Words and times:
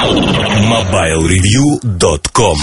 MobileReview.com 0.00 2.56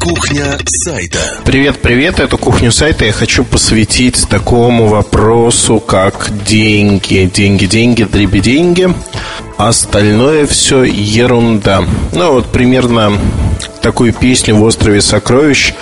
Кухня 0.00 0.58
сайта. 0.66 1.18
Привет, 1.44 1.80
привет. 1.80 2.18
Эту 2.18 2.36
кухню 2.36 2.72
сайта 2.72 3.04
я 3.04 3.12
хочу 3.12 3.44
посвятить 3.44 4.28
такому 4.28 4.88
вопросу, 4.88 5.78
как 5.78 6.32
деньги. 6.44 7.30
Деньги, 7.32 7.66
деньги, 7.66 8.02
дриби 8.02 8.40
деньги. 8.40 8.92
Остальное 9.56 10.48
все 10.48 10.82
ерунда. 10.82 11.84
Ну, 12.12 12.32
вот 12.32 12.50
примерно 12.50 13.12
такую 13.80 14.12
песню 14.12 14.56
в 14.56 14.64
острове 14.64 15.00
сокровищ 15.00 15.74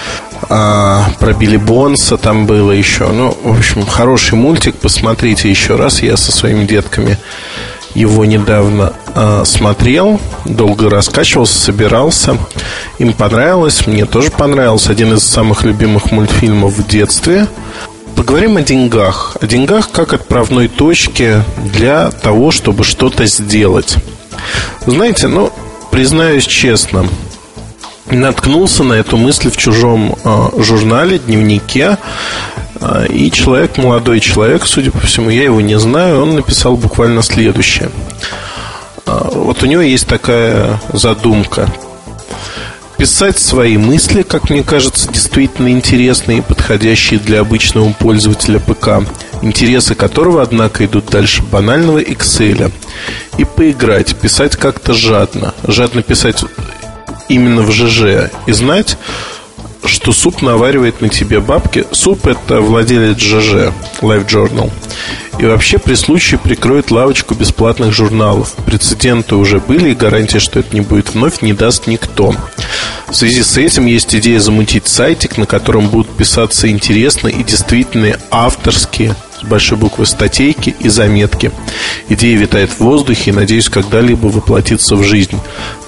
а, 0.51 1.07
про 1.19 1.33
Билли 1.33 1.57
Бонса 1.57 2.19
там 2.19 2.45
было 2.45 2.73
еще. 2.73 3.09
Ну, 3.09 3.35
в 3.43 3.57
общем, 3.57 3.87
хороший 3.87 4.35
мультик. 4.35 4.77
Посмотрите 4.77 5.49
еще 5.49 5.77
раз. 5.77 6.03
Я 6.03 6.19
со 6.19 6.33
своими 6.33 6.67
детками 6.67 7.17
его 7.95 8.25
недавно 8.25 8.93
э, 9.15 9.43
смотрел, 9.45 10.21
долго 10.45 10.89
раскачивался, 10.89 11.59
собирался. 11.59 12.37
Им 12.99 13.13
понравилось, 13.13 13.87
мне 13.87 14.07
тоже 14.07 14.31
понравился. 14.31 14.93
Один 14.93 15.15
из 15.15 15.25
самых 15.25 15.65
любимых 15.65 16.13
мультфильмов 16.13 16.75
в 16.75 16.87
детстве. 16.87 17.47
Поговорим 18.17 18.57
о 18.57 18.63
деньгах. 18.63 19.37
О 19.41 19.47
деньгах 19.47 19.91
как 19.91 20.13
отправной 20.13 20.69
точке 20.69 21.43
для 21.65 22.11
того, 22.11 22.51
чтобы 22.51 22.85
что-то 22.85 23.27
сделать. 23.27 23.97
Знаете, 24.87 25.29
ну, 25.29 25.53
признаюсь 25.91 26.47
честно, 26.47 27.07
наткнулся 28.11 28.85
на 28.85 28.95
эту 28.95 29.17
мысль 29.17 29.51
в 29.51 29.57
чужом 29.57 30.17
э, 30.25 30.49
журнале, 30.59 31.19
дневнике. 31.19 31.99
Э, 32.81 33.07
и 33.09 33.31
человек, 33.31 33.77
молодой 33.77 34.21
человек, 34.21 34.67
судя 34.67 34.91
по 34.91 35.01
всему, 35.01 35.31
я 35.31 35.45
его 35.45 35.61
не 35.61 35.79
знаю, 35.79 36.23
он 36.23 36.35
написал 36.37 36.77
буквально 36.77 37.23
следующее. 37.23 37.91
Э, 39.07 39.29
вот 39.33 39.63
у 39.63 39.67
него 39.67 39.83
есть 39.83 40.07
такая 40.07 40.81
задумка. 40.93 41.69
Писать 42.97 43.39
свои 43.39 43.79
мысли, 43.79 44.23
как 44.23 44.51
мне 44.51 44.63
кажется, 44.63 45.11
действительно 45.11 45.69
интересные 45.69 46.39
и 46.39 46.43
подходящие 46.43 47.19
для 47.19 47.41
обычного 47.41 47.91
пользователя 47.95 48.59
ПК, 48.59 49.09
интересы 49.41 49.95
которого, 49.95 50.43
однако, 50.43 50.85
идут 50.85 51.07
дальше 51.07 51.43
банального 51.43 52.03
Excel. 52.03 52.71
И 53.39 53.45
поиграть, 53.45 54.15
писать 54.17 54.57
как-то 54.57 54.93
жадно. 54.93 55.55
Жадно 55.67 56.03
писать 56.03 56.45
именно 57.31 57.63
в 57.63 57.73
ЖЖ 57.73 58.31
и 58.47 58.53
знать, 58.53 58.99
что 59.85 60.13
суп 60.13 60.43
наваривает 60.43 61.01
на 61.01 61.09
тебе 61.09 61.41
бабки. 61.41 61.87
Суп 61.93 62.27
это 62.27 62.61
владелец 62.61 63.19
ЖЖ, 63.19 63.73
Life 64.01 64.27
Journal. 64.27 64.71
И 65.39 65.47
вообще 65.47 65.79
при 65.79 65.95
случае 65.95 66.39
прикроет 66.39 66.91
лавочку 66.91 67.35
бесплатных 67.35 67.93
журналов. 67.93 68.53
Прецеденты 68.67 69.37
уже 69.37 69.59
были, 69.59 69.91
и 69.91 69.95
гарантия, 69.95 70.39
что 70.39 70.61
это 70.61 70.75
не 70.75 70.83
будет 70.83 71.15
вновь, 71.15 71.41
не 71.41 71.55
даст 71.55 71.87
никто. 71.87 72.35
В 73.09 73.15
связи 73.15 73.43
с 73.43 73.57
этим 73.57 73.87
есть 73.87 74.15
идея 74.15 74.39
замутить 74.39 74.87
сайтик, 74.87 75.39
на 75.39 75.47
котором 75.47 75.89
будут 75.89 76.15
писаться 76.15 76.71
интересные 76.71 77.35
и 77.35 77.43
действительные 77.43 78.19
авторские 78.31 79.17
с 79.41 79.45
большой 79.45 79.79
буквы 79.79 80.05
статейки 80.07 80.75
и 80.79 80.89
заметки. 80.89 81.51
Идея 82.09 82.37
витает 82.37 82.71
в 82.71 82.81
воздухе 82.81 83.31
и, 83.31 83.35
надеюсь, 83.35 83.69
когда-либо 83.69 84.27
воплотится 84.27 84.97
в 84.97 85.03
жизнь. 85.03 85.39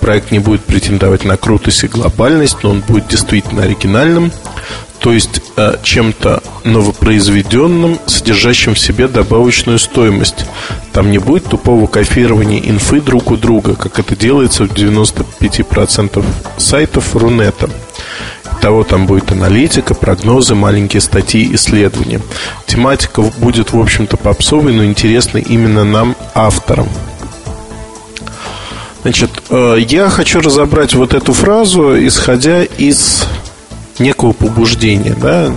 Проект 0.02 0.32
не 0.32 0.40
будет 0.40 0.64
претендовать 0.64 1.24
на 1.24 1.36
крутость 1.36 1.84
и 1.84 1.86
глобальность, 1.86 2.58
но 2.64 2.70
он 2.70 2.80
будет 2.80 3.06
действительно 3.06 3.62
оригинальным, 3.62 4.32
то 4.98 5.12
есть 5.12 5.40
э, 5.56 5.76
чем-то 5.82 6.42
новопроизведенным, 6.64 8.00
содержащим 8.06 8.74
в 8.74 8.80
себе 8.80 9.06
добавочную 9.06 9.78
стоимость. 9.78 10.44
Там 10.92 11.12
не 11.12 11.18
будет 11.18 11.44
тупого 11.44 11.86
копирования 11.86 12.60
инфы 12.60 13.00
друг 13.00 13.30
у 13.30 13.36
друга, 13.36 13.76
как 13.76 14.00
это 14.00 14.16
делается 14.16 14.64
в 14.64 14.74
95% 14.74 16.24
сайтов 16.58 17.16
Рунета 17.16 17.70
того, 18.62 18.84
там 18.84 19.06
будет 19.06 19.32
аналитика, 19.32 19.92
прогнозы, 19.92 20.54
маленькие 20.54 21.00
статьи, 21.00 21.52
исследования. 21.52 22.20
Тематика 22.64 23.22
будет, 23.22 23.72
в 23.72 23.80
общем-то, 23.80 24.16
попсовой, 24.16 24.72
но 24.72 24.84
интересной 24.84 25.42
именно 25.42 25.82
нам, 25.82 26.14
авторам. 26.32 26.88
Значит, 29.02 29.30
э, 29.50 29.78
я 29.88 30.08
хочу 30.08 30.40
разобрать 30.40 30.94
вот 30.94 31.12
эту 31.12 31.32
фразу, 31.32 31.96
исходя 32.06 32.62
из 32.62 33.26
некого 33.98 34.32
побуждения. 34.32 35.16
Да? 35.20 35.52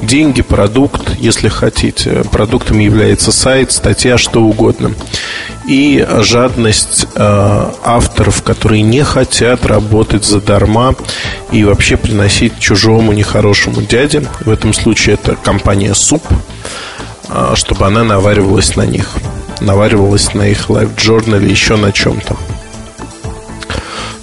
Деньги, 0.00 0.40
продукт, 0.40 1.18
если 1.18 1.48
хотите. 1.48 2.24
Продуктом 2.32 2.78
является 2.78 3.32
сайт, 3.32 3.70
статья, 3.72 4.16
что 4.16 4.42
угодно. 4.42 4.92
И 5.68 6.06
жадность 6.20 7.06
э, 7.14 7.70
авторов, 7.84 8.42
которые 8.42 8.82
не 8.82 9.04
хотят 9.04 9.66
работать 9.66 10.24
задарма 10.24 10.94
и 11.52 11.64
вообще 11.64 11.98
приносить 11.98 12.58
чужому 12.58 13.12
нехорошему 13.12 13.82
дяде. 13.82 14.24
В 14.40 14.50
этом 14.50 14.72
случае 14.72 15.14
это 15.14 15.36
компания 15.36 15.94
СУП, 15.94 16.24
э, 17.28 17.52
чтобы 17.56 17.86
она 17.86 18.04
наваривалась 18.04 18.74
на 18.76 18.86
них. 18.86 19.10
Наваривалась 19.60 20.32
на 20.32 20.48
их 20.48 20.70
LiveJournal 20.70 21.38
е, 21.38 21.50
еще 21.50 21.76
на 21.76 21.92
чем-то. 21.92 22.36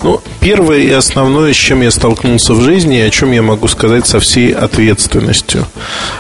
Ну, 0.07 0.21
первое 0.39 0.77
и 0.77 0.91
основное, 0.91 1.51
с 1.51 1.57
чем 1.57 1.81
я 1.81 1.91
столкнулся 1.91 2.53
в 2.53 2.61
жизни, 2.61 2.97
и 2.97 3.01
о 3.01 3.09
чем 3.09 3.33
я 3.33 3.41
могу 3.41 3.67
сказать 3.67 4.07
со 4.07 4.21
всей 4.21 4.53
ответственностью. 4.53 5.65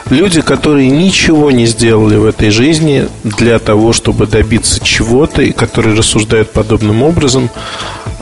Люди, 0.09 0.41
которые 0.41 0.89
ничего 0.89 1.51
не 1.51 1.65
сделали 1.65 2.17
в 2.17 2.25
этой 2.25 2.49
жизни 2.49 3.07
для 3.23 3.59
того, 3.59 3.93
чтобы 3.93 4.27
добиться 4.27 4.83
чего-то, 4.83 5.41
и 5.41 5.53
которые 5.53 5.95
рассуждают 5.95 6.51
подобным 6.51 7.01
образом, 7.01 7.49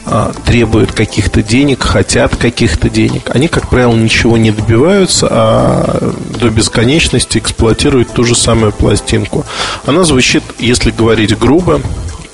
а, 0.05 0.33
требуют 0.45 0.91
каких-то 0.91 1.41
денег, 1.41 1.81
хотят 1.81 2.35
каких-то 2.35 2.87
денег. 2.87 3.31
Они, 3.33 3.47
как 3.47 3.67
правило, 3.67 3.95
ничего 3.95 4.37
не 4.37 4.51
добиваются, 4.51 5.27
а 5.31 6.13
до 6.39 6.49
бесконечности 6.51 7.39
эксплуатируют 7.39 8.13
ту 8.13 8.23
же 8.23 8.35
самую 8.35 8.71
пластинку. 8.71 9.47
Она 9.87 10.03
звучит, 10.03 10.43
если 10.59 10.91
говорить 10.91 11.35
грубо, 11.35 11.81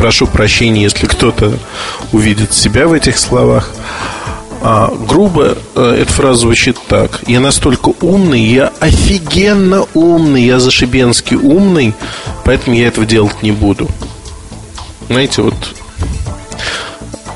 прошу 0.01 0.25
прощения, 0.25 0.81
если 0.81 1.05
кто-то 1.05 1.59
увидит 2.11 2.53
себя 2.53 2.87
в 2.87 2.93
этих 2.93 3.19
словах. 3.19 3.71
А, 4.63 4.91
грубо 5.07 5.55
э, 5.75 5.97
эта 6.01 6.11
фраза 6.11 6.39
звучит 6.39 6.75
так. 6.87 7.21
Я 7.27 7.39
настолько 7.39 7.93
умный, 8.01 8.41
я 8.41 8.73
офигенно 8.79 9.85
умный, 9.93 10.43
я 10.43 10.59
зашибенский 10.59 11.37
умный, 11.37 11.93
поэтому 12.43 12.75
я 12.75 12.87
этого 12.87 13.05
делать 13.05 13.43
не 13.43 13.51
буду. 13.51 13.87
Знаете, 15.07 15.43
вот 15.43 15.75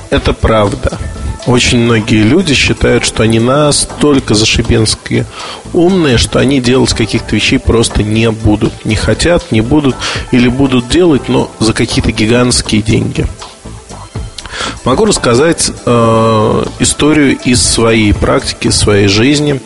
это 0.09 0.33
правда. 0.33 0.97
Очень 1.45 1.79
многие 1.79 2.23
люди 2.23 2.55
считают, 2.55 3.05
что 3.05 3.21
они 3.21 3.39
настолько 3.39 4.33
зашибенские 4.33 5.25
умные, 5.73 6.17
что 6.17 6.39
они 6.39 6.59
делать 6.59 6.93
каких-то 6.93 7.35
вещей 7.35 7.59
просто 7.59 8.01
не 8.01 8.31
будут. 8.31 8.83
Не 8.83 8.95
хотят, 8.95 9.51
не 9.51 9.61
будут 9.61 9.95
или 10.31 10.47
будут 10.47 10.89
делать, 10.89 11.29
но 11.29 11.51
за 11.59 11.73
какие-то 11.73 12.11
гигантские 12.11 12.81
деньги. 12.81 13.27
Могу 14.85 15.05
рассказать 15.05 15.71
э, 15.83 16.65
историю 16.79 17.35
из 17.43 17.59
своей 17.59 18.13
практики, 18.13 18.69
своей 18.69 19.07
жизни. 19.07 19.59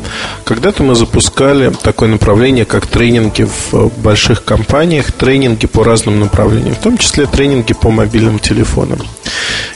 Когда-то 0.46 0.82
мы 0.82 0.96
запускали 0.96 1.74
такое 1.84 2.08
направление, 2.08 2.64
как 2.64 2.88
тренинги 2.88 3.44
в 3.44 3.92
больших 3.98 4.46
компаниях, 4.46 5.12
тренинги 5.12 5.68
по 5.68 5.84
разным 5.84 6.22
направлениям, 6.22 6.74
в 6.74 6.80
том 6.80 6.98
числе 6.98 7.26
тренинги 7.26 7.74
по 7.74 7.92
мобильным 7.92 8.40
телефонам. 8.40 9.00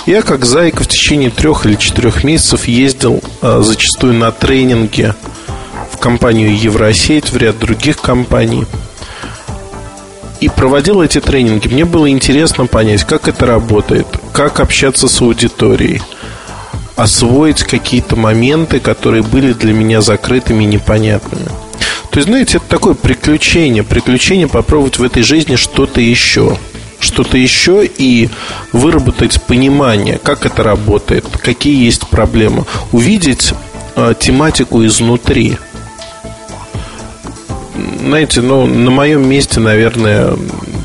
Я, 0.06 0.22
как 0.22 0.46
зайка, 0.46 0.84
в 0.84 0.88
течение 0.88 1.30
трех 1.30 1.66
или 1.66 1.76
четырех 1.76 2.24
месяцев 2.24 2.66
ездил 2.66 3.22
э, 3.42 3.62
зачастую 3.66 4.14
на 4.14 4.32
тренинги 4.32 5.14
в 5.92 5.98
компанию 5.98 6.58
Евросеть, 6.58 7.32
в 7.32 7.36
ряд 7.36 7.60
других 7.60 8.00
компаний– 8.00 8.66
и 10.44 10.50
проводил 10.50 11.02
эти 11.02 11.22
тренинги, 11.22 11.70
мне 11.70 11.86
было 11.86 12.10
интересно 12.10 12.66
понять, 12.66 13.06
как 13.06 13.30
это 13.30 13.46
работает, 13.46 14.08
как 14.34 14.60
общаться 14.60 15.08
с 15.08 15.22
аудиторией, 15.22 16.02
освоить 16.98 17.64
какие-то 17.64 18.18
моменты, 18.18 18.82
которые 18.82 19.24
были 19.24 19.54
для 19.54 19.72
меня 19.72 20.02
закрытыми 20.02 20.66
и 20.66 20.68
непонятными. 20.68 21.48
То 22.12 22.20
есть, 22.20 22.28
знаете, 22.28 22.58
это 22.58 22.68
такое 22.68 22.94
приключение, 22.94 23.84
приключение 23.84 24.50
попробовать 24.50 25.00
в 25.00 25.04
этой 25.04 25.24
жизни 25.24 25.56
что-то 25.56 26.02
еще 26.02 26.58
что-то 27.00 27.38
еще 27.38 27.86
и 27.86 28.30
выработать 28.72 29.42
понимание, 29.42 30.18
как 30.24 30.46
это 30.46 30.64
работает, 30.64 31.26
какие 31.42 31.84
есть 31.84 32.08
проблемы, 32.08 32.64
увидеть 32.94 33.54
э, 33.98 34.14
тематику 34.18 34.86
изнутри 34.86 35.58
знаете, 38.04 38.42
ну, 38.42 38.66
на 38.66 38.92
моем 38.92 39.28
месте, 39.28 39.60
наверное, 39.60 40.34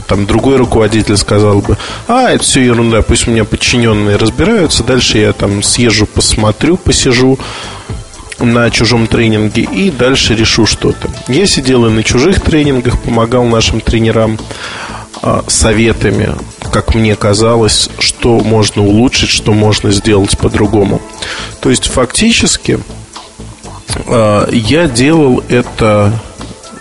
там 0.06 0.26
другой 0.26 0.56
руководитель 0.56 1.16
сказал 1.16 1.60
бы, 1.60 1.76
а, 2.06 2.30
это 2.30 2.42
все 2.42 2.60
ерунда, 2.60 3.02
пусть 3.02 3.28
у 3.28 3.30
меня 3.30 3.44
подчиненные 3.44 4.16
разбираются, 4.16 4.84
дальше 4.84 5.18
я 5.18 5.32
там 5.32 5.62
съезжу, 5.62 6.06
посмотрю, 6.06 6.76
посижу 6.76 7.38
на 8.38 8.70
чужом 8.70 9.06
тренинге 9.08 9.62
и 9.62 9.90
дальше 9.90 10.34
решу 10.34 10.64
что-то. 10.64 11.10
Я 11.26 11.46
сидел 11.46 11.86
и 11.86 11.90
на 11.90 12.02
чужих 12.02 12.40
тренингах, 12.40 13.00
помогал 13.00 13.44
нашим 13.44 13.80
тренерам, 13.80 14.38
а, 15.20 15.42
советами, 15.48 16.36
как 16.72 16.94
мне 16.94 17.16
казалось, 17.16 17.90
что 17.98 18.38
можно 18.38 18.82
улучшить, 18.82 19.30
что 19.30 19.52
можно 19.52 19.90
сделать 19.90 20.38
по-другому. 20.38 21.02
То 21.60 21.70
есть 21.70 21.86
фактически 21.86 22.78
а, 24.06 24.48
я 24.50 24.86
делал 24.86 25.42
это 25.48 26.12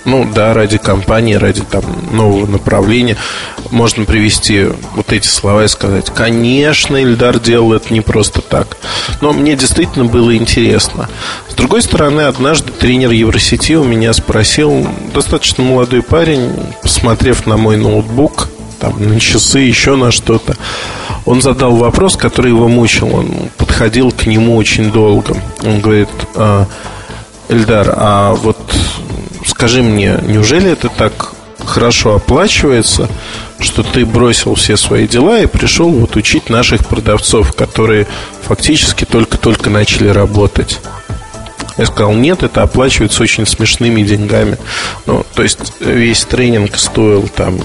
ну 0.08 0.26
да, 0.34 0.54
ради 0.54 0.78
компании, 0.78 1.34
ради 1.34 1.62
там 1.62 1.84
нового 2.14 2.48
направления. 2.48 3.18
Можно 3.72 4.06
привести 4.06 4.68
вот 4.96 5.12
эти 5.12 5.28
слова 5.28 5.66
и 5.66 5.68
сказать, 5.68 6.10
конечно, 6.16 6.96
Ильдар 6.96 7.40
делал 7.40 7.74
это 7.74 7.94
не 7.94 8.00
просто 8.00 8.42
так. 8.42 8.78
Но 9.20 9.34
мне 9.34 9.58
действительно 9.58 10.06
было 10.06 10.36
интересно. 10.36 11.10
С 11.50 11.56
другой 11.56 11.82
стороны, 11.82 12.22
однажды 12.22 12.72
тренер 12.72 13.12
Евросети 13.12 13.74
у 13.74 13.84
меня 13.84 14.14
спросил, 14.14 14.88
достаточно 15.14 15.62
молодой 15.66 16.02
парень, 16.02 16.54
посмотрев 16.82 17.46
на 17.46 17.58
мой 17.58 17.76
ноутбук, 17.76 18.48
там, 18.80 19.04
на 19.04 19.20
часы, 19.20 19.60
еще 19.60 19.98
на 19.98 20.12
что-то. 20.12 20.56
Он 21.26 21.42
задал 21.42 21.76
вопрос, 21.76 22.16
который 22.16 22.52
его 22.52 22.70
мучил. 22.70 23.14
Он 23.14 23.50
подходил 23.58 24.12
к 24.12 24.26
нему 24.26 24.56
очень 24.56 24.90
долго. 24.90 25.36
Он 25.66 25.82
говорит, 25.82 26.10
«А, 26.36 26.66
Эльдар, 27.50 27.94
а 27.96 28.34
вот 28.34 28.58
скажи 29.58 29.82
мне, 29.82 30.20
неужели 30.22 30.70
это 30.70 30.88
так 30.88 31.34
хорошо 31.66 32.14
оплачивается, 32.14 33.10
что 33.60 33.82
ты 33.82 34.06
бросил 34.06 34.54
все 34.54 34.78
свои 34.78 35.08
дела 35.08 35.40
и 35.40 35.48
пришел 35.48 35.90
вот 35.90 36.16
учить 36.16 36.52
наших 36.52 36.86
продавцов, 36.86 37.54
которые 37.54 38.06
фактически 38.44 39.04
только-только 39.04 39.72
начали 39.72 40.10
работать? 40.10 40.80
Я 41.76 41.88
сказал, 41.88 42.14
нет, 42.14 42.44
это 42.44 42.62
оплачивается 42.62 43.24
очень 43.24 43.48
смешными 43.48 44.04
деньгами. 44.04 44.60
Ну, 45.08 45.26
то 45.34 45.42
есть 45.42 45.58
весь 45.80 46.24
тренинг 46.26 46.78
стоил 46.78 47.28
там, 47.28 47.60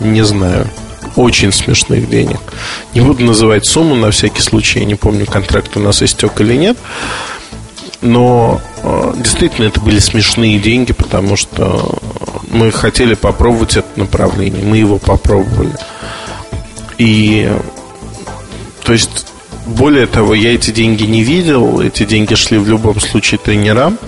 не 0.00 0.22
знаю, 0.22 0.68
очень 1.16 1.50
смешных 1.50 2.10
денег. 2.10 2.40
Не 2.92 3.00
буду 3.00 3.24
называть 3.24 3.64
сумму 3.64 3.94
на 3.94 4.10
всякий 4.10 4.42
случай, 4.42 4.80
я 4.80 4.84
не 4.84 4.96
помню, 4.96 5.24
контракт 5.24 5.78
у 5.78 5.80
нас 5.80 6.02
истек 6.02 6.38
или 6.42 6.56
нет. 6.56 6.76
Но 8.02 8.60
э, 8.82 9.12
действительно 9.16 9.66
это 9.66 9.80
были 9.80 9.98
смешные 9.98 10.58
деньги, 10.58 10.92
потому 10.92 11.36
что 11.36 11.98
мы 12.50 12.72
хотели 12.72 13.14
попробовать 13.14 13.76
это 13.76 13.88
направление, 13.96 14.64
мы 14.64 14.78
его 14.78 14.98
попробовали. 14.98 15.74
И 16.98 17.50
то 18.84 18.92
есть 18.92 19.26
более 19.66 20.06
того, 20.06 20.34
я 20.34 20.54
эти 20.54 20.70
деньги 20.70 21.04
не 21.04 21.22
видел, 21.22 21.80
эти 21.80 22.04
деньги 22.04 22.34
шли 22.34 22.58
в 22.58 22.68
любом 22.68 23.00
случае 23.00 23.38
тренерам, 23.38 23.98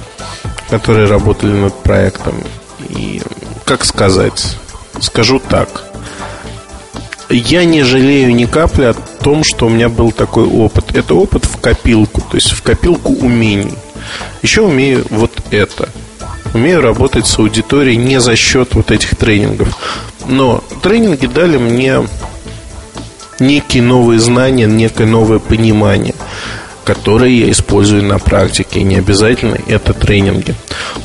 которые 0.69 1.07
работали 1.07 1.53
над 1.53 1.75
проектом. 1.83 2.35
И 2.89 3.23
как 3.65 3.85
сказать, 3.85 4.57
скажу 5.01 5.39
так, 5.39 5.92
я 7.29 7.65
не 7.65 7.83
жалею 7.83 8.35
ни 8.35 8.45
капли 8.45 8.85
о 8.85 8.95
том, 8.95 9.45
что 9.45 9.67
у 9.67 9.71
меня 9.71 9.89
был 9.89 10.13
такой 10.13 10.45
опыт. 10.45 10.95
Это 10.95 11.15
опыт 11.15 11.45
в 11.45 11.61
копилку, 11.61 12.21
то 12.21 12.37
есть 12.37 12.53
в 12.53 12.63
копилку 12.63 13.13
умений. 13.13 13.75
Еще 14.43 14.63
умею 14.63 15.07
вот 15.11 15.33
это. 15.51 15.89
Умею 16.55 16.83
работать 16.83 17.27
с 17.27 17.39
аудиторией 17.39 17.97
не 17.97 18.21
за 18.21 18.37
счет 18.37 18.75
вот 18.75 18.91
этих 18.91 19.17
тренингов. 19.17 19.77
Но 20.27 20.63
тренинги 20.83 21.27
дали 21.27 21.57
мне 21.57 22.07
некие 23.39 23.83
новые 23.83 24.21
знания, 24.21 24.67
некое 24.67 25.07
новое 25.07 25.39
понимание, 25.39 26.15
которое 26.85 27.31
я 27.31 27.51
использую 27.51 28.05
на 28.05 28.19
практике. 28.19 28.81
И 28.81 28.85
не 28.85 28.97
обязательно 28.97 29.57
это 29.67 29.95
тренинги. 29.95 30.55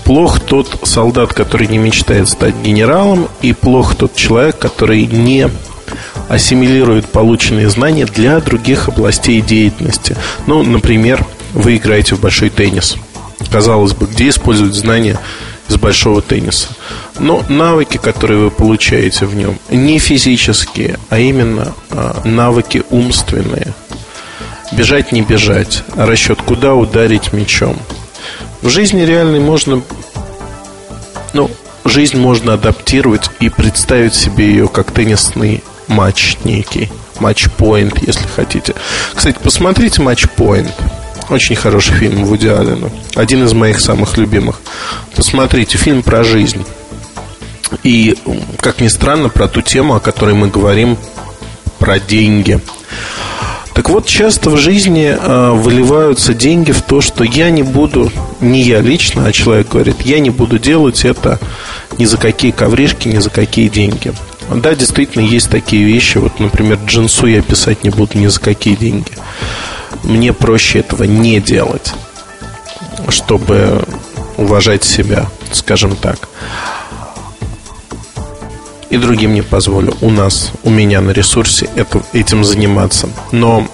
Плох 0.04 0.40
тот 0.42 0.80
солдат, 0.84 1.34
который 1.34 1.68
не 1.68 1.78
мечтает 1.78 2.28
стать 2.28 2.56
генералом, 2.64 3.30
и 3.42 3.54
плох 3.54 3.96
тот 3.96 4.16
человек, 4.16 4.60
который 4.60 5.06
не 5.06 5.50
ассимилирует 6.30 7.08
полученные 7.08 7.70
знания 7.70 8.06
для 8.06 8.40
других 8.40 8.88
областей 8.90 9.42
деятельности. 9.42 10.16
Ну, 10.46 10.64
например, 10.64 11.26
вы 11.54 11.78
играете 11.78 12.16
в 12.16 12.22
большой 12.22 12.50
теннис. 12.50 12.96
Казалось 13.52 13.94
бы, 13.94 14.08
где 14.08 14.30
использовать 14.30 14.74
знания 14.74 15.20
из 15.70 15.78
большого 15.78 16.22
тенниса? 16.22 16.70
Но 17.20 17.44
навыки, 17.50 17.98
которые 17.98 18.40
вы 18.40 18.52
получаете 18.52 19.26
в 19.26 19.36
нем, 19.36 19.58
не 19.70 20.00
физические, 20.00 21.00
а 21.10 21.20
именно 21.20 21.74
а, 21.90 22.22
навыки 22.26 22.84
умственные. 22.90 23.74
Бежать, 24.72 25.12
не 25.12 25.22
бежать, 25.22 25.84
расчет, 25.96 26.42
куда 26.42 26.76
ударить 26.76 27.32
мячом. 27.32 27.78
В 28.62 28.70
жизни 28.70 29.02
реальной 29.02 29.40
можно, 29.40 29.82
ну, 31.34 31.50
жизнь 31.86 32.18
можно 32.18 32.54
адаптировать 32.54 33.30
и 33.40 33.50
представить 33.50 34.14
себе 34.14 34.48
ее 34.48 34.68
как 34.68 34.92
теннисный 34.92 35.64
матч 35.88 36.38
некий. 36.44 36.90
Матч-поинт, 37.20 38.00
если 38.06 38.28
хотите. 38.28 38.76
Кстати, 39.14 39.38
посмотрите 39.42 40.02
матч-поинт. 40.02 40.74
Очень 41.30 41.56
хороший 41.56 41.96
фильм 41.96 42.26
Вуди 42.26 42.48
Аллена. 42.48 42.90
Один 43.16 43.44
из 43.44 43.54
моих 43.54 43.80
самых 43.80 44.18
любимых. 44.18 44.62
Посмотрите, 45.16 45.78
фильм 45.78 46.04
про 46.04 46.24
жизнь. 46.24 46.64
И, 47.84 48.18
как 48.62 48.80
ни 48.80 48.88
странно, 48.88 49.30
про 49.30 49.48
ту 49.48 49.62
тему, 49.62 49.96
о 49.96 50.00
которой 50.00 50.36
мы 50.36 50.48
говорим, 50.48 50.98
про 51.80 52.00
деньги. 52.00 52.62
Так 53.74 53.90
вот, 53.90 54.08
часто 54.08 54.50
в 54.50 54.58
жизни 54.58 55.16
э, 55.16 55.52
выливаются 55.52 56.34
деньги 56.34 56.72
в 56.72 56.82
то, 56.82 57.00
что 57.00 57.24
я 57.24 57.52
не 57.52 57.62
буду, 57.62 58.12
не 58.42 58.62
я 58.62 58.82
лично, 58.82 59.28
а 59.28 59.32
человек 59.32 59.70
говорит, 59.70 60.02
я 60.02 60.20
не 60.20 60.32
буду 60.32 60.58
делать 60.58 61.06
это 61.06 61.40
ни 62.00 62.06
за 62.06 62.18
какие 62.18 62.52
ковришки, 62.52 63.08
ни 63.08 63.20
за 63.20 63.30
какие 63.30 63.68
деньги. 63.68 64.14
Да, 64.50 64.76
действительно, 64.76 65.24
есть 65.24 65.50
такие 65.50 65.84
вещи. 65.84 66.18
Вот, 66.18 66.40
например, 66.40 66.80
джинсу 66.86 67.28
я 67.28 67.42
писать 67.42 67.84
не 67.84 67.90
буду 67.90 68.18
ни 68.18 68.28
за 68.28 68.40
какие 68.40 68.76
деньги 68.76 69.12
мне 70.04 70.34
проще 70.34 70.80
этого 70.80 71.04
не 71.04 71.40
делать, 71.40 71.94
чтобы 73.10 73.84
уважать 74.38 74.84
себя, 74.84 75.28
скажем 75.52 75.96
так. 75.96 76.30
И 78.90 78.98
другим 78.98 79.34
не 79.34 79.42
позволю. 79.42 79.96
У 80.02 80.10
нас, 80.10 80.52
у 80.64 80.70
меня 80.70 81.02
на 81.02 81.12
ресурсе 81.12 81.70
это, 81.76 82.02
этим 82.14 82.46
заниматься. 82.46 83.10
Но, 83.34 83.68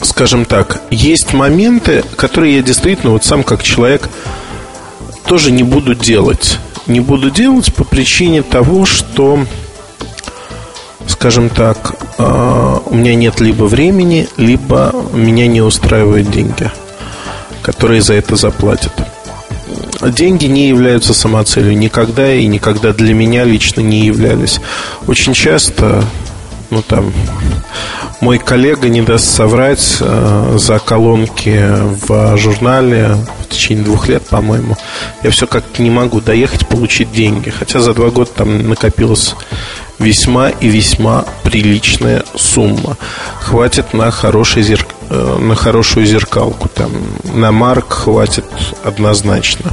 скажем 0.00 0.46
так, 0.46 0.80
есть 0.90 1.34
моменты, 1.34 2.04
которые 2.16 2.56
я 2.56 2.62
действительно, 2.62 3.12
вот 3.12 3.24
сам 3.24 3.42
как 3.42 3.62
человек, 3.62 4.08
тоже 5.26 5.50
не 5.50 5.62
буду 5.62 5.94
делать. 5.94 6.58
Не 6.86 7.00
буду 7.00 7.30
делать 7.30 7.74
по 7.74 7.84
причине 7.84 8.42
того, 8.42 8.86
что 8.86 9.44
скажем 11.08 11.48
так, 11.48 11.96
а, 12.18 12.80
у 12.86 12.94
меня 12.94 13.14
нет 13.14 13.40
либо 13.40 13.64
времени, 13.64 14.28
либо 14.36 14.94
меня 15.12 15.46
не 15.46 15.60
устраивают 15.60 16.30
деньги, 16.30 16.70
которые 17.62 18.02
за 18.02 18.14
это 18.14 18.36
заплатят. 18.36 18.92
Деньги 20.02 20.46
не 20.46 20.68
являются 20.68 21.14
самоцелью 21.14 21.76
никогда 21.76 22.32
и 22.32 22.46
никогда 22.46 22.92
для 22.92 23.14
меня 23.14 23.44
лично 23.44 23.80
не 23.80 24.06
являлись. 24.06 24.60
Очень 25.06 25.34
часто, 25.34 26.04
ну 26.70 26.82
там, 26.82 27.12
мой 28.20 28.38
коллега 28.38 28.88
не 28.88 29.02
даст 29.02 29.26
соврать 29.26 29.98
э, 30.00 30.56
за 30.58 30.78
колонки 30.78 31.64
в 32.06 32.36
журнале 32.36 33.16
в 33.40 33.48
течение 33.48 33.84
двух 33.84 34.08
лет, 34.08 34.26
по-моему. 34.26 34.76
Я 35.22 35.30
все 35.30 35.46
как 35.46 35.78
не 35.78 35.90
могу 35.90 36.20
доехать, 36.20 36.66
получить 36.66 37.12
деньги. 37.12 37.50
Хотя 37.50 37.80
за 37.80 37.94
два 37.94 38.10
года 38.10 38.30
там 38.34 38.68
накопилось 38.68 39.34
весьма 39.98 40.48
и 40.48 40.68
весьма 40.68 41.24
приличная 41.42 42.24
сумма. 42.34 42.96
Хватит 43.40 43.92
на, 43.92 44.10
хороший 44.10 44.62
зерк... 44.62 44.88
Э, 45.10 45.38
на 45.38 45.54
хорошую 45.54 46.06
зеркалку. 46.06 46.68
Там, 46.68 46.90
на 47.34 47.52
марк 47.52 47.92
хватит 47.92 48.46
однозначно. 48.82 49.72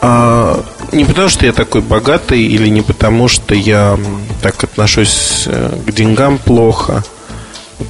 А, 0.00 0.62
не 0.94 1.04
потому, 1.04 1.28
что 1.28 1.46
я 1.46 1.52
такой 1.52 1.80
богатый, 1.80 2.42
или 2.42 2.68
не 2.68 2.82
потому, 2.82 3.28
что 3.28 3.54
я 3.54 3.98
так 4.42 4.62
отношусь 4.64 5.44
э, 5.46 5.76
к 5.86 5.92
деньгам 5.92 6.38
плохо. 6.38 7.02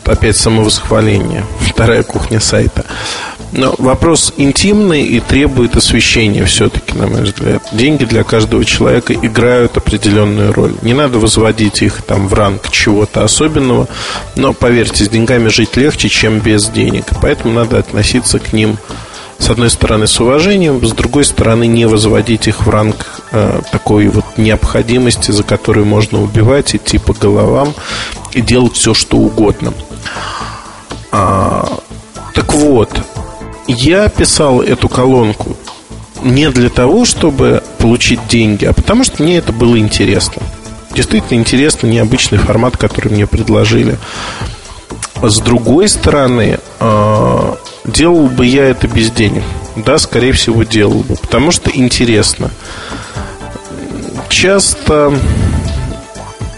Опять 0.04 0.36
самовосхваление. 0.36 1.44
Вторая 1.60 2.02
кухня 2.02 2.40
сайта. 2.40 2.84
Но 3.52 3.72
вопрос 3.78 4.32
интимный 4.36 5.04
и 5.04 5.20
требует 5.20 5.76
освещения 5.76 6.44
все-таки, 6.44 6.98
на 6.98 7.06
мой 7.06 7.22
взгляд. 7.22 7.62
Деньги 7.70 8.04
для 8.04 8.24
каждого 8.24 8.64
человека 8.64 9.14
играют 9.14 9.76
определенную 9.76 10.52
роль. 10.52 10.74
Не 10.82 10.92
надо 10.92 11.20
возводить 11.20 11.80
их 11.80 12.02
там 12.02 12.26
в 12.26 12.34
ранг 12.34 12.68
чего-то 12.70 13.22
особенного, 13.22 13.86
но 14.34 14.54
поверьте, 14.54 15.04
с 15.04 15.08
деньгами 15.08 15.48
жить 15.48 15.76
легче, 15.76 16.08
чем 16.08 16.40
без 16.40 16.68
денег. 16.68 17.04
Поэтому 17.22 17.54
надо 17.54 17.78
относиться 17.78 18.40
к 18.40 18.52
ним 18.52 18.76
с 19.38 19.50
одной 19.50 19.70
стороны 19.70 20.06
с 20.06 20.20
уважением, 20.20 20.84
с 20.84 20.92
другой 20.92 21.24
стороны 21.24 21.66
не 21.66 21.86
возводить 21.86 22.46
их 22.48 22.66
в 22.66 22.70
ранг 22.70 23.22
э, 23.32 23.60
такой 23.72 24.08
вот 24.08 24.24
необходимости, 24.36 25.30
за 25.30 25.42
которую 25.42 25.86
можно 25.86 26.22
убивать, 26.22 26.74
идти 26.74 26.98
по 26.98 27.12
головам 27.12 27.74
и 28.32 28.40
делать 28.40 28.74
все, 28.74 28.94
что 28.94 29.16
угодно. 29.16 29.72
А, 31.12 31.78
так 32.34 32.52
вот, 32.54 32.90
я 33.66 34.08
писал 34.08 34.60
эту 34.60 34.88
колонку 34.88 35.56
не 36.22 36.50
для 36.50 36.70
того, 36.70 37.04
чтобы 37.04 37.62
получить 37.78 38.26
деньги, 38.28 38.64
а 38.64 38.72
потому 38.72 39.04
что 39.04 39.22
мне 39.22 39.36
это 39.36 39.52
было 39.52 39.78
интересно. 39.78 40.42
Действительно 40.94 41.38
интересно, 41.38 41.86
необычный 41.86 42.38
формат, 42.38 42.76
который 42.76 43.12
мне 43.12 43.26
предложили. 43.26 43.98
С 45.22 45.38
другой 45.40 45.88
стороны, 45.88 46.58
э, 46.80 47.54
делал 47.84 48.28
бы 48.28 48.46
я 48.46 48.64
это 48.66 48.88
без 48.88 49.10
денег. 49.10 49.42
Да, 49.76 49.98
скорее 49.98 50.32
всего, 50.32 50.62
делал 50.62 51.02
бы, 51.02 51.16
потому 51.16 51.50
что 51.50 51.70
интересно. 51.72 52.50
Часто 54.28 55.12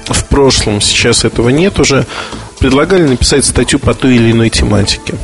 в 0.07 0.25
прошлом, 0.27 0.81
сейчас 0.81 1.25
этого 1.25 1.49
нет 1.49 1.79
уже, 1.81 2.07
предлагали 2.59 3.07
написать 3.07 3.45
статью 3.45 3.79
по 3.79 3.95
той 3.95 4.17
или 4.17 4.33
иной 4.33 4.51
тематике. 4.51 5.15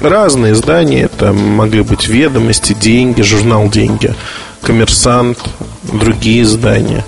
Разные 0.00 0.52
издания, 0.52 1.02
это 1.02 1.32
могли 1.32 1.82
быть 1.82 2.06
ведомости, 2.06 2.74
деньги, 2.74 3.22
журнал 3.22 3.68
«Деньги», 3.68 4.14
коммерсант, 4.60 5.38
другие 5.84 6.42
издания. 6.42 7.04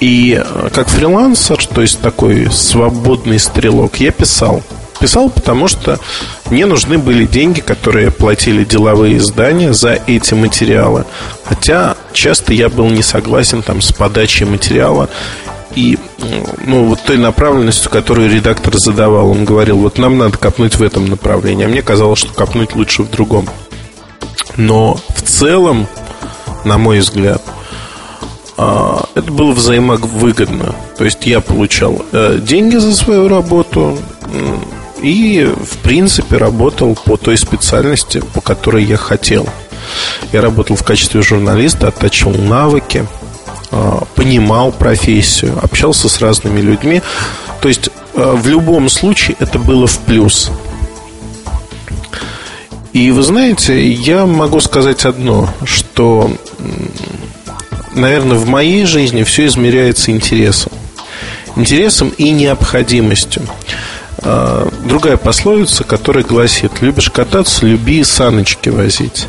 И 0.00 0.42
э, 0.44 0.68
как 0.74 0.88
фрилансер, 0.88 1.64
то 1.66 1.80
есть 1.80 2.00
такой 2.00 2.50
свободный 2.50 3.38
стрелок, 3.38 3.96
я 4.00 4.10
писал. 4.10 4.62
Писал, 5.04 5.28
потому 5.28 5.68
что 5.68 6.00
мне 6.48 6.64
нужны 6.64 6.96
были 6.96 7.26
деньги, 7.26 7.60
которые 7.60 8.10
платили 8.10 8.64
деловые 8.64 9.18
издания 9.18 9.74
за 9.74 9.98
эти 10.06 10.32
материалы. 10.32 11.04
Хотя 11.44 11.98
часто 12.14 12.54
я 12.54 12.70
был 12.70 12.88
не 12.88 13.02
согласен 13.02 13.62
там, 13.62 13.82
с 13.82 13.92
подачей 13.92 14.46
материала 14.46 15.10
и 15.74 15.98
ну, 16.64 16.86
вот 16.86 17.02
той 17.02 17.18
направленностью, 17.18 17.90
которую 17.90 18.34
редактор 18.34 18.78
задавал. 18.78 19.30
Он 19.30 19.44
говорил, 19.44 19.76
вот 19.76 19.98
нам 19.98 20.16
надо 20.16 20.38
копнуть 20.38 20.76
в 20.76 20.82
этом 20.82 21.04
направлении, 21.04 21.66
а 21.66 21.68
мне 21.68 21.82
казалось, 21.82 22.20
что 22.20 22.32
копнуть 22.32 22.74
лучше 22.74 23.02
в 23.02 23.10
другом. 23.10 23.46
Но 24.56 24.98
в 25.14 25.20
целом, 25.20 25.86
на 26.64 26.78
мой 26.78 27.00
взгляд, 27.00 27.42
а, 28.56 29.04
это 29.14 29.30
было 29.30 29.52
взаимовыгодно. 29.52 30.74
То 30.96 31.04
есть 31.04 31.26
я 31.26 31.42
получал 31.42 32.02
э, 32.12 32.38
деньги 32.40 32.76
за 32.76 32.94
свою 32.94 33.28
работу 33.28 33.98
и, 35.04 35.44
в 35.44 35.78
принципе, 35.78 36.36
работал 36.36 36.94
по 36.94 37.16
той 37.16 37.36
специальности, 37.36 38.22
по 38.32 38.40
которой 38.40 38.84
я 38.84 38.96
хотел. 38.96 39.46
Я 40.32 40.40
работал 40.40 40.76
в 40.76 40.82
качестве 40.82 41.22
журналиста, 41.22 41.88
оттачивал 41.88 42.34
навыки– 42.34 43.06
а, 43.76 44.04
понимал 44.14 44.70
профессию, 44.70 45.58
общался 45.60 46.08
с 46.08 46.20
разными 46.20 46.60
людьми. 46.60 47.02
То 47.60 47.66
есть 47.66 47.90
а, 48.14 48.36
в 48.36 48.46
любом 48.46 48.88
случае 48.88 49.36
это 49.40 49.58
было 49.58 49.88
в 49.88 49.98
плюс. 49.98 50.52
И 52.92 53.10
вы 53.10 53.24
знаете, 53.24 53.90
я 53.90 54.26
могу 54.26 54.60
сказать 54.60 55.04
одно, 55.04 55.52
что, 55.64 56.30
наверное, 57.94 58.36
в 58.36 58.46
моей 58.46 58.86
жизни 58.86 59.24
все 59.24 59.46
измеряется 59.46 60.12
интересом. 60.12 60.72
Интересом 61.56 62.10
и 62.10 62.30
необходимостью. 62.30 63.42
А, 64.24 64.68
другая 64.86 65.18
пословица, 65.18 65.84
которая 65.84 66.24
гласит 66.24 66.80
«Любишь 66.80 67.10
кататься, 67.10 67.66
люби 67.66 68.02
саночки 68.02 68.70
возить». 68.70 69.26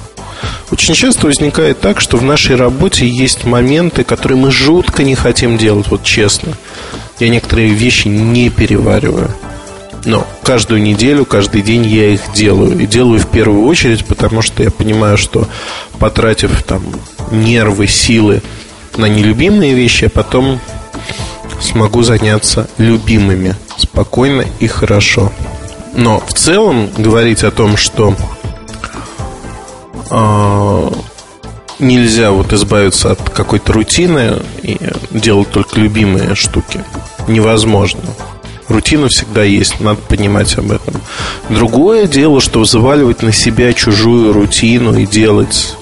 Очень 0.72 0.94
часто 0.94 1.28
возникает 1.28 1.80
так, 1.82 2.00
что 2.00 2.18
в 2.18 2.24
нашей 2.24 2.56
работе 2.56 3.08
есть 3.08 3.46
моменты, 3.46 4.04
которые 4.04 4.38
мы 4.38 4.52
жутко 4.52 5.04
не 5.04 5.16
хотим 5.16 5.58
делать, 5.58 5.88
вот 5.90 6.04
честно. 6.04 6.54
Я 7.20 7.30
некоторые 7.30 7.70
вещи 7.70 8.08
не 8.08 8.50
перевариваю. 8.50 9.32
Но 10.06 10.28
каждую 10.44 10.82
неделю, 10.82 11.26
каждый 11.26 11.62
день 11.62 11.86
я 11.86 12.10
их 12.10 12.22
делаю. 12.34 12.78
И 12.78 12.86
делаю 12.86 13.20
в 13.20 13.28
первую 13.28 13.66
очередь, 13.66 14.06
потому 14.06 14.42
что 14.42 14.64
я 14.64 14.72
понимаю, 14.72 15.18
что 15.18 15.48
потратив 16.00 16.64
там 16.64 16.84
нервы, 17.32 17.88
силы 17.88 18.42
на 18.98 19.08
нелюбимые 19.08 19.74
вещи, 19.74 20.06
а 20.06 20.10
потом 20.10 20.60
смогу 21.60 22.04
заняться 22.04 22.70
любимыми 22.78 23.56
спокойно 23.96 24.44
и 24.60 24.68
хорошо. 24.68 25.32
Но 25.94 26.20
в 26.20 26.34
целом 26.34 26.90
говорить 26.98 27.46
о 27.46 27.52
том, 27.52 27.78
что 27.78 28.14
а, 30.10 30.92
нельзя 31.80 32.32
вот 32.32 32.52
избавиться 32.52 33.14
от 33.14 33.30
какой-то 33.30 33.72
рутины 33.72 34.34
и 34.62 34.78
делать 35.12 35.50
только 35.52 35.80
любимые 35.80 36.36
штуки. 36.36 36.84
Невозможно. 37.30 38.02
Рутина 38.68 39.08
всегда 39.08 39.44
есть, 39.44 39.80
надо 39.80 40.02
понимать 40.02 40.58
об 40.58 40.72
этом. 40.72 40.96
Другое 41.48 42.06
дело, 42.06 42.42
что 42.42 42.66
заваливать 42.66 43.22
на 43.22 43.32
себя 43.32 43.72
чужую 43.72 44.34
рутину 44.34 44.98
и 44.98 45.06
делать 45.06 45.78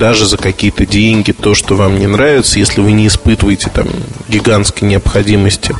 даже 0.00 0.26
за 0.26 0.38
какие-то 0.38 0.86
деньги 0.86 1.30
то, 1.30 1.54
что 1.54 1.76
вам 1.76 1.98
не 1.98 2.06
нравится, 2.06 2.58
если 2.58 2.80
вы 2.80 2.92
не 2.92 3.06
испытываете 3.06 3.68
там 3.68 3.86
гигантской 4.28 4.88
необходимости 4.88 5.76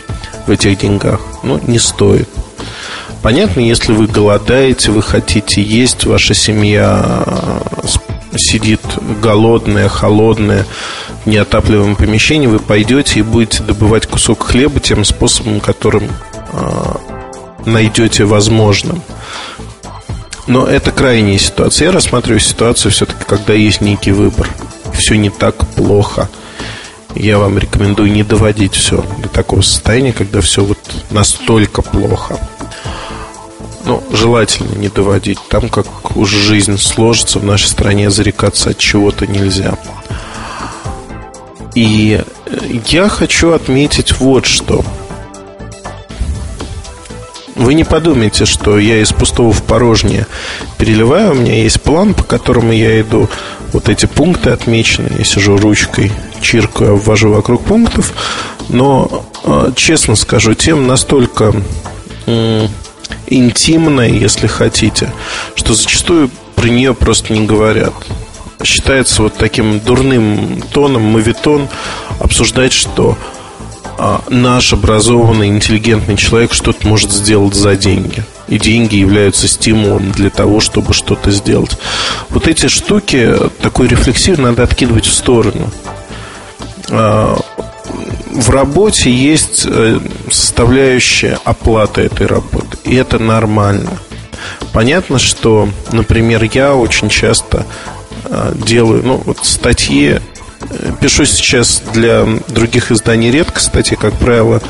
в 0.46 0.50
этих 0.50 0.78
деньгах, 0.78 1.20
ну, 1.42 1.58
не 1.66 1.78
стоит. 1.78 2.28
Понятно, 3.22 3.60
если 3.60 3.92
вы 3.92 4.06
голодаете, 4.06 4.90
вы 4.90 5.02
хотите 5.02 5.62
есть, 5.62 6.04
ваша 6.04 6.34
семья 6.34 7.24
сидит 8.36 8.82
голодная, 9.22 9.88
холодная, 9.88 10.66
в 11.24 11.26
неотапливаемом 11.26 11.96
помещении, 11.96 12.46
вы 12.46 12.58
пойдете 12.58 13.20
и 13.20 13.22
будете 13.22 13.62
добывать 13.62 14.06
кусок 14.06 14.42
хлеба 14.42 14.80
тем 14.80 15.04
способом, 15.06 15.60
которым 15.60 16.04
э, 16.52 16.94
найдете 17.64 18.24
возможным. 18.24 19.02
Но 20.46 20.66
это 20.66 20.90
крайняя 20.90 21.38
ситуация. 21.38 21.86
Я 21.86 21.92
рассматриваю 21.92 22.40
ситуацию 22.40 22.90
все-таки, 22.92 23.24
когда 23.26 23.52
есть 23.52 23.80
некий 23.80 24.12
выбор. 24.12 24.48
Все 24.94 25.16
не 25.16 25.30
так 25.30 25.66
плохо. 25.74 26.28
Я 27.14 27.38
вам 27.38 27.58
рекомендую 27.58 28.12
не 28.12 28.22
доводить 28.22 28.74
все 28.74 29.04
до 29.18 29.28
такого 29.28 29.62
состояния, 29.62 30.12
когда 30.12 30.40
все 30.40 30.64
вот 30.64 30.78
настолько 31.10 31.82
плохо 31.82 32.38
ну, 33.90 34.02
желательно 34.12 34.76
не 34.76 34.88
доводить. 34.88 35.38
Там, 35.48 35.68
как 35.68 36.16
уж 36.16 36.30
жизнь 36.30 36.78
сложится 36.78 37.38
в 37.38 37.44
нашей 37.44 37.66
стране, 37.66 38.10
зарекаться 38.10 38.70
от 38.70 38.78
чего-то 38.78 39.26
нельзя. 39.26 39.76
И 41.74 42.22
э, 42.46 42.80
я 42.86 43.08
хочу 43.08 43.50
отметить 43.52 44.18
вот 44.20 44.46
что. 44.46 44.84
Вы 47.60 47.74
не 47.74 47.84
подумайте, 47.84 48.46
что 48.46 48.78
я 48.78 49.02
из 49.02 49.12
пустого 49.12 49.52
в 49.52 49.62
порожнее 49.62 50.26
переливаю. 50.78 51.32
У 51.32 51.34
меня 51.34 51.62
есть 51.62 51.82
план, 51.82 52.14
по 52.14 52.22
которому 52.22 52.72
я 52.72 52.98
иду. 53.02 53.28
Вот 53.74 53.90
эти 53.90 54.06
пункты 54.06 54.48
отмечены. 54.48 55.10
Я 55.18 55.24
сижу 55.24 55.58
ручкой, 55.58 56.10
чиркаю, 56.40 56.94
обвожу 56.94 57.30
вокруг 57.30 57.62
пунктов. 57.62 58.14
Но, 58.70 59.26
э, 59.44 59.72
честно 59.76 60.16
скажу, 60.16 60.54
тем 60.54 60.86
настолько 60.86 61.52
интимная, 63.26 64.08
если 64.08 64.46
хотите, 64.46 65.12
что 65.54 65.74
зачастую 65.74 66.30
про 66.54 66.66
нее 66.66 66.94
просто 66.94 67.34
не 67.34 67.44
говорят. 67.44 67.92
Считается 68.64 69.22
вот 69.22 69.34
таким 69.34 69.80
дурным 69.80 70.62
тоном, 70.72 71.02
мавитон, 71.02 71.68
обсуждать, 72.20 72.72
что 72.72 73.18
наш 74.28 74.72
образованный, 74.72 75.48
интеллигентный 75.48 76.16
человек 76.16 76.54
что-то 76.54 76.86
может 76.86 77.10
сделать 77.10 77.54
за 77.54 77.76
деньги. 77.76 78.24
И 78.48 78.58
деньги 78.58 78.96
являются 78.96 79.46
стимулом 79.46 80.10
для 80.12 80.30
того, 80.30 80.60
чтобы 80.60 80.92
что-то 80.92 81.30
сделать. 81.30 81.76
Вот 82.30 82.48
эти 82.48 82.68
штуки, 82.68 83.34
такой 83.60 83.88
рефлексив 83.88 84.38
надо 84.38 84.62
откидывать 84.62 85.06
в 85.06 85.12
сторону. 85.12 85.70
А, 86.90 87.38
в 88.32 88.50
работе 88.50 89.10
есть 89.10 89.66
э, 89.66 90.00
составляющая 90.30 91.38
оплаты 91.44 92.02
этой 92.02 92.26
работы, 92.26 92.78
и 92.84 92.94
это 92.94 93.18
нормально. 93.18 93.90
Понятно, 94.72 95.18
что, 95.18 95.68
например, 95.92 96.48
я 96.52 96.74
очень 96.74 97.08
часто 97.08 97.66
э, 98.24 98.52
делаю, 98.54 99.02
ну, 99.04 99.22
вот 99.24 99.38
статьи 99.42 100.20
Пишу 101.00 101.24
сейчас 101.24 101.82
для 101.92 102.26
других 102.48 102.92
изданий 102.92 103.30
редко, 103.30 103.54
кстати, 103.54 103.94
как 103.94 104.14
правило, 104.14 104.60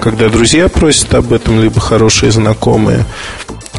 когда 0.00 0.28
друзья 0.28 0.68
просят 0.68 1.14
об 1.14 1.32
этом, 1.32 1.60
либо 1.62 1.80
хорошие 1.80 2.30
знакомые. 2.30 3.04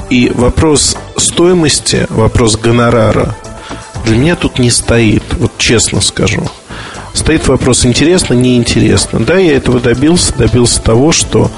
И 0.10 0.32
вопрос 0.34 0.98
стоимости, 1.18 2.08
вопрос 2.10 2.58
гонорара 2.58 3.36
для 4.06 4.18
меня 4.18 4.36
тут 4.36 4.60
не 4.60 4.72
стоит, 4.72 5.24
вот 5.38 5.52
честно 5.58 6.02
скажу. 6.02 6.44
Стоит 7.14 7.48
вопрос, 7.48 7.86
интересно, 7.86 8.34
неинтересно. 8.34 9.20
Да, 9.20 9.38
я 9.38 9.58
этого 9.58 9.80
добился, 9.80 10.34
добился 10.36 10.82
того, 10.82 11.12
что 11.12 11.52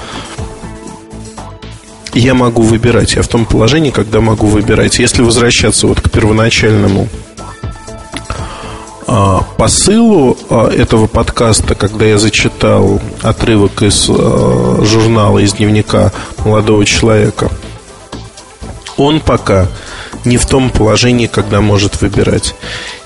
я 2.14 2.34
могу 2.34 2.62
выбирать. 2.62 3.14
Я 3.14 3.22
в 3.22 3.28
том 3.28 3.46
положении, 3.46 3.90
когда 3.90 4.20
могу 4.20 4.46
выбирать. 4.46 4.98
Если 4.98 5.22
возвращаться 5.22 5.86
вот 5.86 6.00
к 6.00 6.10
первоначальному 6.10 7.08
посылу 9.58 10.38
а, 10.48 10.68
этого 10.70 11.06
подкаста, 11.06 11.74
когда 11.74 12.06
я 12.06 12.18
зачитал 12.18 13.00
отрывок 13.22 13.82
из 13.82 14.06
а, 14.08 14.82
журнала, 14.84 15.38
из 15.38 15.54
дневника 15.54 16.12
молодого 16.44 16.84
человека, 16.86 17.50
он 18.96 19.20
пока 19.20 19.66
не 20.24 20.36
в 20.36 20.46
том 20.46 20.70
положении, 20.70 21.26
когда 21.26 21.60
может 21.60 22.00
выбирать. 22.00 22.54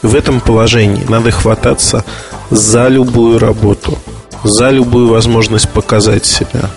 В 0.03 0.15
этом 0.15 0.41
положении 0.41 1.05
надо 1.09 1.31
хвататься 1.31 2.05
за 2.51 2.89
любую 2.89 3.39
работу, 3.39 3.99
за 4.45 4.71
любую 4.71 5.09
возможность 5.09 5.69
показать 5.71 6.25
себя. 6.25 6.71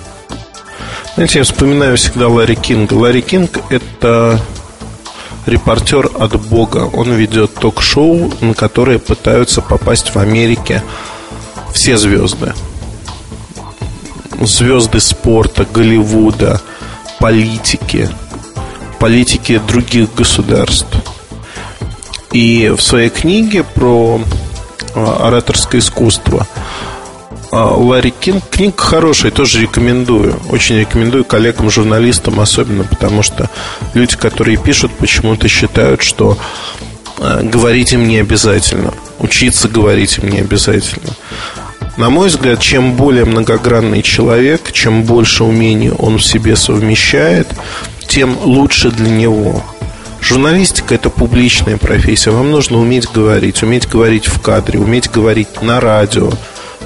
Знаете, 1.16 1.40
я 1.40 1.44
вспоминаю 1.44 1.98
всегда 1.98 2.30
Ларри 2.30 2.56
Кинга. 2.56 2.94
Ларри 2.94 3.22
Кинг– 3.22 3.60
это 3.70 4.40
репортер 5.46 6.10
от 6.20 6.40
Бога. 6.48 6.90
Он 6.94 7.12
ведет 7.14 7.54
ток-шоу, 7.56 8.32
на 8.42 8.54
которое 8.54 9.00
пытаются 9.00 9.62
попасть 9.62 10.14
в 10.14 10.18
Америке 10.18 10.84
все 11.74 11.98
звезды. 11.98 12.54
Звезды 14.42 15.00
спорта, 15.00 15.66
Голливуда, 15.66 16.62
политики, 17.20 18.10
политики 19.00 19.62
других 19.68 20.14
государств. 20.16 20.88
И 22.32 22.70
в 22.76 22.82
своей 22.82 23.10
книге 23.10 23.64
про 23.64 24.22
а, 24.96 25.28
ораторское 25.28 25.82
искусство 25.82 26.48
Ларри 27.52 28.12
Кинг. 28.12 28.44
Книга 28.50 28.78
хорошая, 28.78 29.32
тоже 29.32 29.62
рекомендую. 29.62 30.40
Очень 30.50 30.80
рекомендую 30.80 31.26
коллегам, 31.26 31.70
журналистам 31.70 32.40
особенно, 32.40 32.84
потому 32.84 33.24
что 33.24 33.50
люди, 33.94 34.16
которые 34.16 34.58
пишут, 34.58 34.92
почему-то 34.94 35.48
считают, 35.48 36.02
что 36.02 36.38
э, 37.18 37.42
говорить 37.44 37.94
им 37.94 38.08
не 38.08 38.18
обязательно. 38.18 38.94
Учиться 39.20 39.68
говорить 39.68 40.20
им 40.20 40.30
не 40.30 40.40
обязательно. 40.40 41.14
На 41.98 42.10
мой 42.10 42.30
взгляд, 42.30 42.62
чем 42.62 42.94
более 42.94 43.26
многогранный 43.26 44.02
человек, 44.02 44.72
чем 44.72 45.04
больше 45.04 45.44
умений 45.44 45.92
он 45.92 46.18
в 46.18 46.24
себе 46.24 46.56
совмещает, 46.56 47.48
тем 48.08 48.38
лучше 48.44 48.90
для 48.92 49.10
него. 49.10 49.64
Журналистика– 50.22 50.96
это 50.96 51.10
публичная 51.10 51.78
профессия. 51.78 52.32
Вам 52.32 52.52
нужно 52.52 52.78
уметь 52.78 53.10
говорить, 53.12 53.64
уметь 53.64 53.88
говорить 53.88 54.28
в 54.28 54.40
кадре, 54.42 54.80
уметь 54.80 55.10
говорить 55.10 55.62
на 55.62 55.80
радио, 55.80 56.32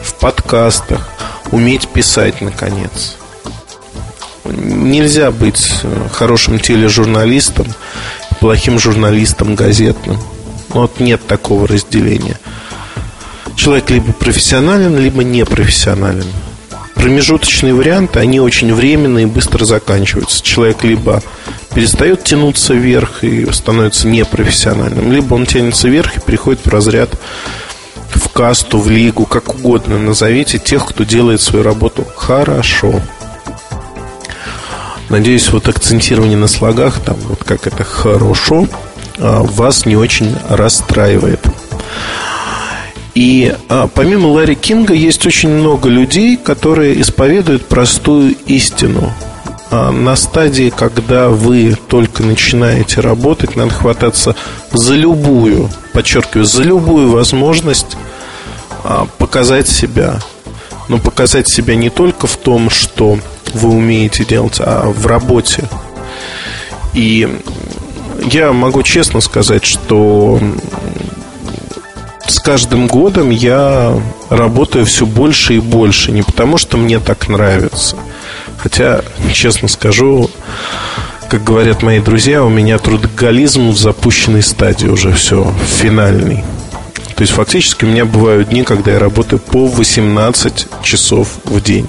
в 0.03 0.15
подкастах, 0.15 1.07
уметь 1.51 1.87
писать, 1.87 2.41
наконец. 2.41 3.17
Нельзя 4.45 5.31
быть 5.31 5.73
хорошим 6.11 6.59
тележурналистом, 6.59 7.67
плохим 8.39 8.77
журналистом 8.77 9.55
газетным. 9.55 10.17
Вот 10.69 10.99
нет 10.99 11.25
такого 11.25 11.67
разделения. 11.67 12.37
Человек 13.55 13.89
либо 13.89 14.11
профессионален, 14.11 14.97
либо 14.97 15.23
непрофессионален. 15.23 16.25
Промежуточные 16.95 17.73
варианты, 17.73 18.19
они 18.19 18.39
очень 18.39 18.73
временные 18.73 19.23
и 19.23 19.29
быстро 19.29 19.65
заканчиваются. 19.65 20.43
Человек 20.43 20.83
либо 20.83 21.21
перестает 21.73 22.23
тянуться 22.23 22.73
вверх 22.73 23.23
и 23.23 23.49
становится 23.51 24.07
непрофессиональным, 24.07 25.11
либо 25.11 25.33
он 25.33 25.45
тянется 25.45 25.87
вверх 25.87 26.17
и 26.17 26.19
приходит 26.19 26.65
в 26.65 26.69
разряд 26.69 27.09
касту, 28.33 28.79
в 28.79 28.89
лигу, 28.89 29.25
как 29.25 29.55
угодно 29.55 29.97
назовите 29.99 30.57
тех, 30.57 30.85
кто 30.85 31.03
делает 31.03 31.41
свою 31.41 31.63
работу 31.63 32.05
хорошо. 32.15 33.01
Надеюсь, 35.09 35.49
вот 35.51 35.67
акцентирование 35.67 36.37
на 36.37 36.47
слогах, 36.47 36.99
там 36.99 37.15
вот 37.27 37.43
как 37.43 37.67
это 37.67 37.83
хорошо, 37.83 38.67
а, 39.19 39.43
вас 39.43 39.85
не 39.85 39.95
очень 39.95 40.35
расстраивает. 40.49 41.45
И 43.13 43.55
а, 43.69 43.87
помимо 43.93 44.27
Ларри 44.27 44.55
Кинга 44.55 44.93
есть 44.95 45.25
очень 45.27 45.49
много 45.49 45.87
людей, 45.87 46.35
которые 46.35 46.99
исповедуют 46.99 47.67
простую 47.67 48.35
истину. 48.47 49.13
А, 49.69 49.91
на 49.91 50.15
стадии, 50.15 50.73
когда 50.75 51.29
вы 51.29 51.77
только 51.87 52.23
начинаете 52.23 53.01
работать, 53.01 53.55
надо 53.55 53.71
хвататься 53.71 54.35
за 54.71 54.95
любую, 54.95 55.69
подчеркиваю, 55.93 56.45
за 56.45 56.63
любую 56.63 57.11
возможность 57.11 57.97
показать 59.17 59.67
себя. 59.67 60.19
Но 60.89 60.97
показать 60.97 61.47
себя 61.47 61.75
не 61.75 61.89
только 61.89 62.27
в 62.27 62.37
том, 62.37 62.69
что 62.69 63.17
вы 63.53 63.69
умеете 63.69 64.25
делать, 64.25 64.57
а 64.59 64.89
в 64.89 65.05
работе. 65.07 65.63
И 66.93 67.39
я 68.31 68.51
могу 68.53 68.83
честно 68.83 69.21
сказать, 69.21 69.65
что 69.65 70.39
с 72.27 72.39
каждым 72.39 72.87
годом 72.87 73.29
я 73.29 73.99
работаю 74.29 74.85
все 74.85 75.05
больше 75.05 75.55
и 75.55 75.59
больше. 75.59 76.11
Не 76.11 76.21
потому, 76.21 76.57
что 76.57 76.77
мне 76.77 76.99
так 76.99 77.27
нравится. 77.27 77.95
Хотя, 78.57 79.01
честно 79.33 79.67
скажу, 79.67 80.29
как 81.29 81.43
говорят 81.43 81.81
мои 81.81 81.99
друзья, 81.99 82.43
у 82.43 82.49
меня 82.49 82.77
трудоголизм 82.77 83.69
в 83.69 83.77
запущенной 83.77 84.43
стадии 84.43 84.87
уже 84.87 85.11
все, 85.11 85.51
финальный. 85.79 86.43
То 87.15 87.21
есть 87.21 87.33
фактически 87.33 87.85
у 87.85 87.87
меня 87.87 88.05
бывают 88.05 88.49
дни, 88.49 88.63
когда 88.63 88.91
я 88.91 88.99
работаю 88.99 89.39
по 89.39 89.67
18 89.67 90.67
часов 90.83 91.29
в 91.43 91.61
день. 91.61 91.87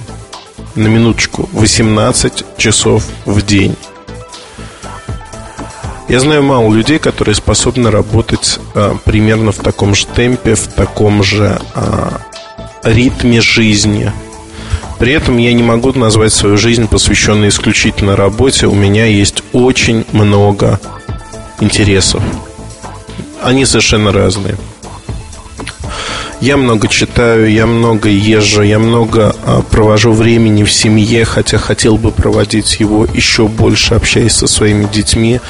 На 0.75 0.89
минуточку, 0.89 1.49
18 1.53 2.45
часов 2.59 3.05
в 3.25 3.41
день. 3.43 3.77
Я 6.09 6.21
знаю 6.21 6.43
мало 6.43 6.73
людей, 6.73 6.99
которые 6.99 7.35
способны 7.35 7.91
работать 7.91 8.61
а, 8.75 8.97
примерно 9.05 9.53
в 9.53 9.59
таком 9.59 9.95
же 9.95 10.07
темпе, 10.07 10.55
в 10.55 10.67
таком 10.67 11.23
же 11.23 11.59
а, 11.75 12.21
ритме 12.83 13.41
жизни. 13.41 14.13
При 14.99 15.13
этом 15.13 15.39
я 15.39 15.53
не 15.53 15.63
могу 15.63 15.93
назвать 15.93 16.33
свою 16.33 16.57
жизнь 16.57 16.87
посвященной 16.87 17.49
исключительно 17.49 18.17
работе. 18.17 18.67
У 18.67 18.75
меня 18.75 19.07
есть 19.07 19.43
очень 19.53 20.05
много 20.13 20.79
интересов. 21.61 22.23
Они 23.43 23.65
совершенно 23.65 24.13
разные. 24.13 24.57
Я 26.41 26.57
много 26.57 26.89
читаю, 26.89 27.51
я 27.51 27.67
много 27.67 28.09
езжу, 28.09 28.63
я 28.63 28.79
много 28.79 29.35
а, 29.45 29.63
провожу 29.63 30.13
времени 30.13 30.65
в 30.65 30.73
семье, 30.73 31.25
хотя 31.25 31.59
хотел 31.59 31.97
бы 31.97 32.11
проводить 32.11 32.81
его 32.81 33.07
еще 33.07 33.49
больше, 33.49 33.95
общаясь 33.95 34.33
со 34.33 34.47
своими 34.47 34.87
детьми. 34.93 35.41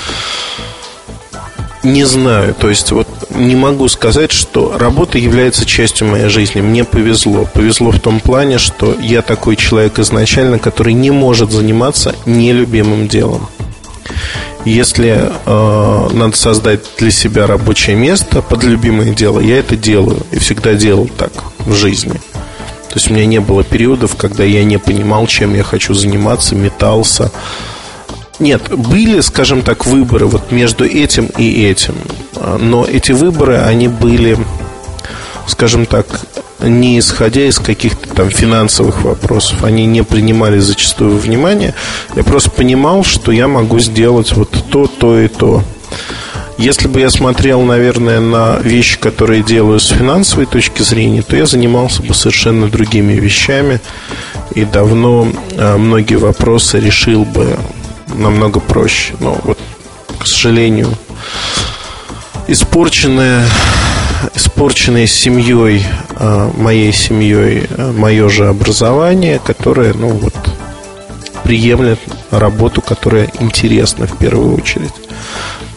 Не 1.82 2.04
знаю, 2.04 2.54
то 2.54 2.70
есть 2.70 2.92
вот 2.92 3.08
не 3.30 3.56
могу 3.56 3.88
сказать, 3.88 4.32
что 4.32 4.78
работа 4.78 5.18
является 5.18 5.66
частью 5.66 6.06
моей 6.08 6.28
жизни. 6.28 6.62
Мне 6.62 6.84
повезло. 6.84 7.46
Повезло 7.52 7.90
в 7.90 8.00
том 8.00 8.20
плане, 8.20 8.58
что 8.58 8.96
я 9.00 9.20
такой 9.20 9.56
человек 9.56 9.98
изначально, 9.98 10.58
который 10.58 10.94
не 10.94 11.10
может 11.10 11.50
заниматься 11.50 12.14
нелюбимым 12.24 13.06
делом. 13.08 13.48
Если 14.64 15.30
э, 15.44 16.08
надо 16.12 16.36
создать 16.36 16.80
для 16.98 17.10
себя 17.10 17.46
рабочее 17.46 17.96
место 17.96 18.42
под 18.42 18.64
любимое 18.64 19.14
дело, 19.14 19.40
я 19.40 19.58
это 19.58 19.76
делаю 19.76 20.24
и 20.30 20.38
всегда 20.38 20.74
делал 20.74 21.08
так 21.18 21.32
в 21.58 21.74
жизни. 21.74 22.20
То 22.88 23.00
есть 23.00 23.10
у 23.10 23.14
меня 23.14 23.26
не 23.26 23.40
было 23.40 23.64
периодов, 23.64 24.16
когда 24.16 24.44
я 24.44 24.64
не 24.64 24.78
понимал, 24.78 25.26
чем 25.26 25.54
я 25.54 25.64
хочу 25.64 25.94
заниматься, 25.94 26.54
метался. 26.54 27.32
Нет, 28.38 28.70
были, 28.70 29.20
скажем 29.20 29.62
так, 29.62 29.84
выборы 29.84 30.26
вот 30.26 30.52
между 30.52 30.84
этим 30.84 31.26
и 31.36 31.66
этим. 31.66 31.94
Но 32.60 32.84
эти 32.84 33.12
выборы, 33.12 33.58
они 33.58 33.88
были, 33.88 34.38
скажем 35.46 35.86
так, 35.86 36.06
не 36.68 36.98
исходя 36.98 37.46
из 37.46 37.58
каких-то 37.58 38.08
там 38.08 38.30
финансовых 38.30 39.02
вопросов. 39.02 39.64
Они 39.64 39.86
не 39.86 40.02
принимали 40.02 40.58
зачастую 40.58 41.18
внимание. 41.18 41.74
Я 42.16 42.24
просто 42.24 42.50
понимал, 42.50 43.04
что 43.04 43.32
я 43.32 43.48
могу 43.48 43.78
сделать 43.78 44.32
вот 44.32 44.50
то, 44.70 44.86
то 44.86 45.18
и 45.18 45.28
то. 45.28 45.62
Если 46.56 46.86
бы 46.86 47.00
я 47.00 47.10
смотрел, 47.10 47.62
наверное, 47.62 48.20
на 48.20 48.58
вещи, 48.58 48.98
которые 48.98 49.42
делаю 49.42 49.80
с 49.80 49.88
финансовой 49.88 50.46
точки 50.46 50.82
зрения, 50.82 51.22
то 51.22 51.36
я 51.36 51.46
занимался 51.46 52.02
бы 52.02 52.14
совершенно 52.14 52.68
другими 52.68 53.14
вещами 53.14 53.80
и 54.54 54.64
давно 54.64 55.28
а, 55.56 55.76
многие 55.76 56.14
вопросы 56.14 56.78
решил 56.78 57.24
бы 57.24 57.58
намного 58.14 58.60
проще. 58.60 59.14
Но 59.18 59.36
вот, 59.42 59.58
к 60.18 60.26
сожалению, 60.26 60.90
испорченная 62.46 63.44
испорченное 64.34 65.06
семьей, 65.06 65.84
а, 66.16 66.50
моей 66.56 66.92
семьей, 66.92 67.66
а, 67.76 67.92
мое 67.92 68.28
же 68.28 68.48
образование, 68.48 69.40
которое, 69.44 69.92
ну 69.92 70.08
вот, 70.08 70.34
приемлет 71.42 72.00
работу, 72.30 72.80
которая 72.80 73.30
интересна 73.40 74.06
в 74.06 74.16
первую 74.16 74.54
очередь. 74.54 74.92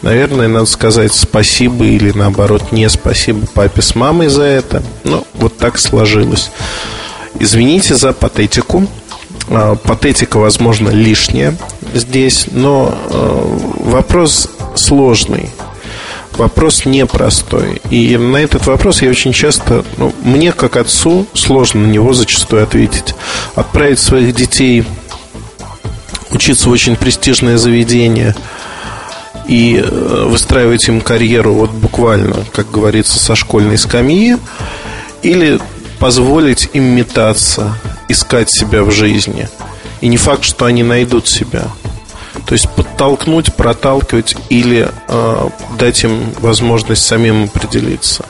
Наверное, 0.02 0.48
надо 0.48 0.66
сказать 0.66 1.12
спасибо 1.12 1.84
или 1.84 2.12
наоборот 2.12 2.72
не 2.72 2.88
спасибо 2.88 3.46
папе 3.46 3.82
с 3.82 3.94
мамой 3.94 4.28
за 4.28 4.44
это. 4.44 4.82
Ну, 5.04 5.26
вот 5.34 5.58
так 5.58 5.78
сложилось. 5.78 6.50
Извините 7.38 7.94
за 7.96 8.12
патетику. 8.12 8.86
А, 9.48 9.74
патетика, 9.74 10.38
возможно, 10.38 10.88
лишняя 10.88 11.56
здесь, 11.94 12.46
но 12.50 12.96
вопрос 13.80 14.48
сложный 14.74 15.50
вопрос 16.38 16.86
непростой. 16.86 17.80
И 17.90 18.16
на 18.16 18.38
этот 18.38 18.66
вопрос 18.66 19.02
я 19.02 19.10
очень 19.10 19.32
часто, 19.32 19.84
ну, 19.96 20.14
мне 20.22 20.52
как 20.52 20.76
отцу 20.76 21.26
сложно 21.34 21.82
на 21.82 21.86
него 21.86 22.12
зачастую 22.14 22.62
ответить. 22.62 23.14
Отправить 23.54 23.98
своих 23.98 24.34
детей 24.34 24.84
учиться 26.30 26.68
в 26.68 26.72
очень 26.72 26.96
престижное 26.96 27.58
заведение 27.58 28.34
и 29.46 29.82
э, 29.82 30.24
выстраивать 30.28 30.86
им 30.88 31.00
карьеру 31.00 31.54
вот 31.54 31.70
буквально, 31.70 32.44
как 32.52 32.70
говорится, 32.70 33.18
со 33.18 33.34
школьной 33.34 33.78
скамьи, 33.78 34.36
или 35.22 35.58
позволить 35.98 36.68
им 36.74 36.84
метаться, 36.84 37.74
искать 38.08 38.50
себя 38.50 38.84
в 38.84 38.90
жизни. 38.90 39.48
И 40.00 40.08
не 40.08 40.16
факт, 40.16 40.44
что 40.44 40.66
они 40.66 40.82
найдут 40.82 41.26
себя. 41.26 41.64
То 42.48 42.54
есть 42.54 42.66
подтолкнуть, 42.70 43.54
проталкивать 43.54 44.34
или 44.48 44.88
э, 45.06 45.48
дать 45.78 46.02
им 46.04 46.32
возможность 46.40 47.04
самим 47.04 47.44
определиться. 47.44 48.24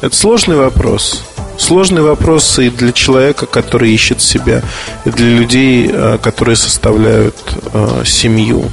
Это 0.00 0.14
сложный 0.14 0.54
вопрос. 0.54 1.24
Сложный 1.58 2.02
вопрос 2.02 2.56
и 2.60 2.70
для 2.70 2.92
человека, 2.92 3.46
который 3.46 3.90
ищет 3.90 4.22
себя, 4.22 4.62
и 5.04 5.10
для 5.10 5.26
людей, 5.26 5.90
э, 5.92 6.18
которые 6.22 6.54
составляют 6.54 7.34
э, 7.72 8.04
семью. 8.06 8.66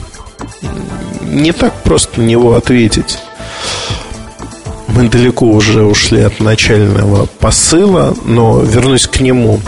Не 1.24 1.52
так 1.52 1.74
просто 1.82 2.22
на 2.22 2.26
него 2.26 2.54
ответить. 2.54 3.18
Мы 4.88 5.10
далеко 5.10 5.48
уже 5.48 5.84
ушли 5.84 6.22
от 6.22 6.40
начального 6.40 7.26
посыла, 7.40 8.16
но 8.24 8.60
вернусь 8.60 9.08
к 9.08 9.20
нему. 9.20 9.60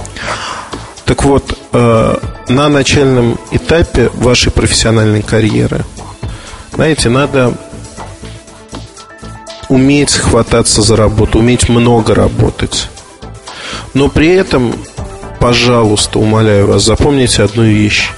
Так 1.05 1.23
вот, 1.23 1.57
э, 1.71 2.17
на 2.47 2.69
начальном 2.69 3.39
этапе 3.51 4.09
вашей 4.13 4.51
профессиональной 4.51 5.21
карьеры, 5.21 5.83
знаете, 6.73 7.09
надо 7.09 7.53
уметь 9.69 10.13
хвататься 10.13 10.81
за 10.81 10.95
работу, 10.95 11.39
уметь 11.39 11.69
много 11.69 12.13
работать. 12.13 12.89
Но 13.93 14.09
при 14.09 14.29
этом, 14.29 14.73
пожалуйста, 15.39 16.19
умоляю 16.19 16.67
вас, 16.67 16.83
запомните 16.83 17.43
одну 17.43 17.63
вещь. 17.63 18.11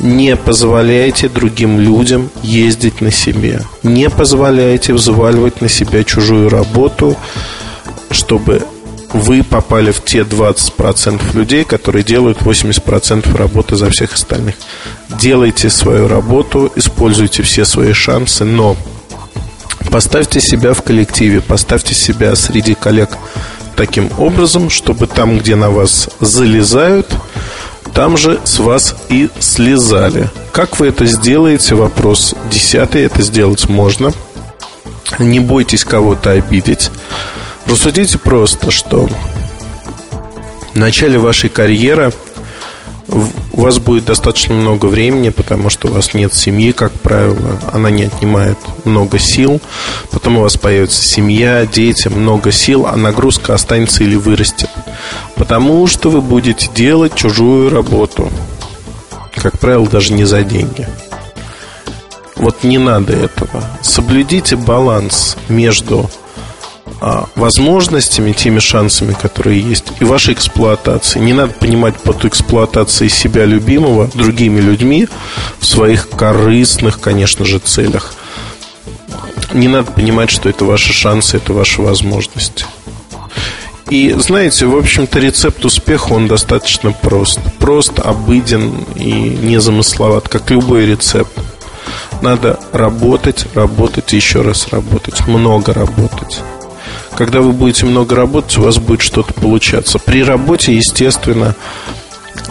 Не 0.00 0.36
позволяйте 0.36 1.28
другим 1.28 1.80
людям 1.80 2.30
ездить 2.42 3.00
на 3.00 3.10
себе. 3.10 3.62
Не 3.82 4.08
позволяйте 4.10 4.92
взваливать 4.92 5.60
на 5.60 5.68
себя 5.68 6.04
чужую 6.04 6.48
работу, 6.48 7.16
чтобы 8.10 8.62
вы 9.14 9.42
попали 9.42 9.90
в 9.90 10.04
те 10.04 10.20
20% 10.20 11.36
людей, 11.36 11.64
которые 11.64 12.02
делают 12.02 12.38
80% 12.38 13.36
работы 13.36 13.76
за 13.76 13.90
всех 13.90 14.14
остальных. 14.14 14.54
Делайте 15.08 15.70
свою 15.70 16.08
работу, 16.08 16.72
используйте 16.76 17.42
все 17.42 17.64
свои 17.64 17.92
шансы, 17.92 18.44
но 18.44 18.76
поставьте 19.90 20.40
себя 20.40 20.74
в 20.74 20.82
коллективе, 20.82 21.40
поставьте 21.40 21.94
себя 21.94 22.34
среди 22.36 22.74
коллег 22.74 23.10
таким 23.76 24.10
образом, 24.18 24.70
чтобы 24.70 25.06
там, 25.06 25.38
где 25.38 25.54
на 25.56 25.70
вас 25.70 26.08
залезают, 26.20 27.06
там 27.94 28.16
же 28.16 28.40
с 28.44 28.58
вас 28.58 28.94
и 29.08 29.28
слезали. 29.40 30.30
Как 30.52 30.78
вы 30.78 30.88
это 30.88 31.06
сделаете? 31.06 31.74
Вопрос 31.74 32.34
десятый. 32.50 33.02
Это 33.02 33.22
сделать 33.22 33.68
можно. 33.68 34.12
Не 35.18 35.40
бойтесь 35.40 35.84
кого-то 35.84 36.30
обидеть. 36.30 36.90
Рассудите 37.68 38.18
просто, 38.18 38.70
что 38.70 39.08
в 40.74 40.76
начале 40.76 41.18
вашей 41.18 41.48
карьеры 41.48 42.12
у 43.06 43.62
вас 43.62 43.78
будет 43.78 44.04
достаточно 44.04 44.54
много 44.54 44.86
времени, 44.86 45.30
потому 45.30 45.70
что 45.70 45.88
у 45.88 45.92
вас 45.92 46.12
нет 46.12 46.34
семьи, 46.34 46.72
как 46.72 46.92
правило, 46.92 47.58
она 47.72 47.88
не 47.90 48.04
отнимает 48.04 48.58
много 48.84 49.18
сил. 49.18 49.60
Потом 50.10 50.38
у 50.38 50.42
вас 50.42 50.56
появится 50.56 51.02
семья, 51.02 51.66
дети, 51.66 52.08
много 52.08 52.52
сил, 52.52 52.86
а 52.86 52.96
нагрузка 52.96 53.54
останется 53.54 54.04
или 54.04 54.16
вырастет. 54.16 54.70
Потому 55.36 55.86
что 55.86 56.10
вы 56.10 56.20
будете 56.20 56.68
делать 56.74 57.14
чужую 57.14 57.70
работу. 57.70 58.30
Как 59.34 59.58
правило, 59.58 59.86
даже 59.86 60.12
не 60.12 60.24
за 60.24 60.42
деньги. 60.42 60.86
Вот 62.36 62.64
не 62.64 62.78
надо 62.78 63.14
этого. 63.14 63.64
Соблюдите 63.82 64.56
баланс 64.56 65.36
между 65.48 66.10
возможностями, 67.00 68.32
теми 68.32 68.58
шансами, 68.58 69.12
которые 69.12 69.60
есть, 69.60 69.84
и 70.00 70.04
вашей 70.04 70.34
эксплуатацией. 70.34 71.24
Не 71.24 71.32
надо 71.32 71.52
понимать 71.52 71.96
под 71.96 72.24
эксплуатацией 72.24 73.10
себя 73.10 73.44
любимого 73.44 74.08
другими 74.14 74.60
людьми 74.60 75.08
в 75.58 75.66
своих 75.66 76.08
корыстных, 76.08 77.00
конечно 77.00 77.44
же, 77.44 77.58
целях. 77.58 78.14
Не 79.52 79.68
надо 79.68 79.92
понимать, 79.92 80.30
что 80.30 80.48
это 80.48 80.64
ваши 80.64 80.92
шансы, 80.92 81.36
это 81.36 81.52
ваши 81.52 81.80
возможности. 81.80 82.66
И 83.90 84.14
знаете, 84.18 84.66
в 84.66 84.76
общем-то, 84.76 85.18
рецепт 85.18 85.64
успеха, 85.64 86.12
он 86.12 86.28
достаточно 86.28 86.92
прост. 86.92 87.40
Прост, 87.58 87.98
обыден 88.00 88.84
и 88.96 89.12
незамысловат, 89.12 90.28
как 90.28 90.50
любой 90.50 90.84
рецепт. 90.84 91.32
Надо 92.20 92.58
работать, 92.72 93.46
работать 93.54 94.12
еще 94.12 94.42
раз 94.42 94.68
работать, 94.68 95.26
много 95.26 95.72
работать. 95.72 96.42
Когда 97.16 97.40
вы 97.40 97.52
будете 97.52 97.86
много 97.86 98.14
работать, 98.14 98.56
у 98.58 98.62
вас 98.62 98.78
будет 98.78 99.00
что-то 99.00 99.34
получаться. 99.34 99.98
При 99.98 100.22
работе, 100.22 100.74
естественно, 100.74 101.54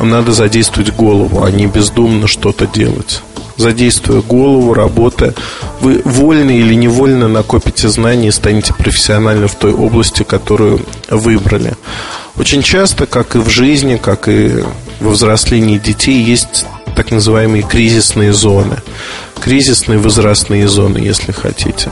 надо 0.02 0.32
задействовать 0.32 0.94
голову, 0.94 1.44
а 1.44 1.52
не 1.52 1.68
бездумно 1.68 2.28
что-то 2.28 2.68
делать. 2.68 3.22
Задействуя 3.58 4.22
голову, 4.22 4.74
работая, 4.74 5.34
вы 5.82 6.02
вольно 6.06 6.52
или 6.52 6.76
невольно 6.76 7.28
накопите 7.28 7.88
знания 7.88 8.28
и 8.28 8.32
станете 8.32 8.74
профессиональным 8.74 9.48
в 9.48 9.56
той 9.56 9.74
области, 9.74 10.22
которую 10.24 10.82
выбрали. 11.10 11.74
Очень 12.38 12.62
часто, 12.62 13.08
как 13.08 13.36
и 13.36 13.40
в 13.40 13.50
жизни, 13.50 13.98
как 13.98 14.28
и 14.28 14.64
во 15.00 15.10
взрослении 15.12 15.80
детей, 15.80 16.22
есть 16.24 16.66
так 16.96 17.10
называемые 17.10 17.64
кризисные 17.64 18.32
зоны. 18.32 18.78
Кризисные 19.40 19.98
возрастные 19.98 20.68
зоны, 20.68 21.00
если 21.00 21.32
хотите. 21.32 21.90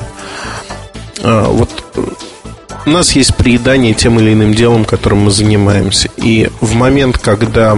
А, 1.23 1.47
вот 1.49 1.69
у 2.85 2.89
нас 2.89 3.13
есть 3.13 3.35
приедание 3.35 3.93
тем 3.93 4.19
или 4.19 4.33
иным 4.33 4.53
делом, 4.53 4.85
которым 4.85 5.25
мы 5.25 5.31
занимаемся. 5.31 6.09
И 6.17 6.49
в 6.61 6.73
момент, 6.75 7.17
когда 7.17 7.77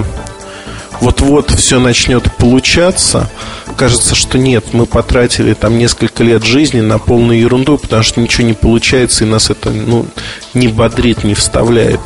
вот-вот 1.00 1.52
все 1.52 1.80
начнет 1.80 2.36
получаться, 2.36 3.30
кажется, 3.78 4.16
что 4.16 4.38
нет, 4.38 4.66
мы 4.74 4.86
потратили 4.86 5.54
там 5.54 5.78
несколько 5.78 6.24
лет 6.24 6.44
жизни 6.44 6.82
на 6.82 7.00
полную 7.00 7.40
ерунду, 7.40 7.78
потому 7.78 8.04
что 8.04 8.20
ничего 8.20 8.48
не 8.48 8.54
получается, 8.54 9.24
и 9.24 9.28
нас 9.28 9.50
это 9.50 9.70
ну, 9.70 10.08
не 10.54 10.68
бодрит, 10.68 11.24
не 11.24 11.36
вставляет. 11.36 12.00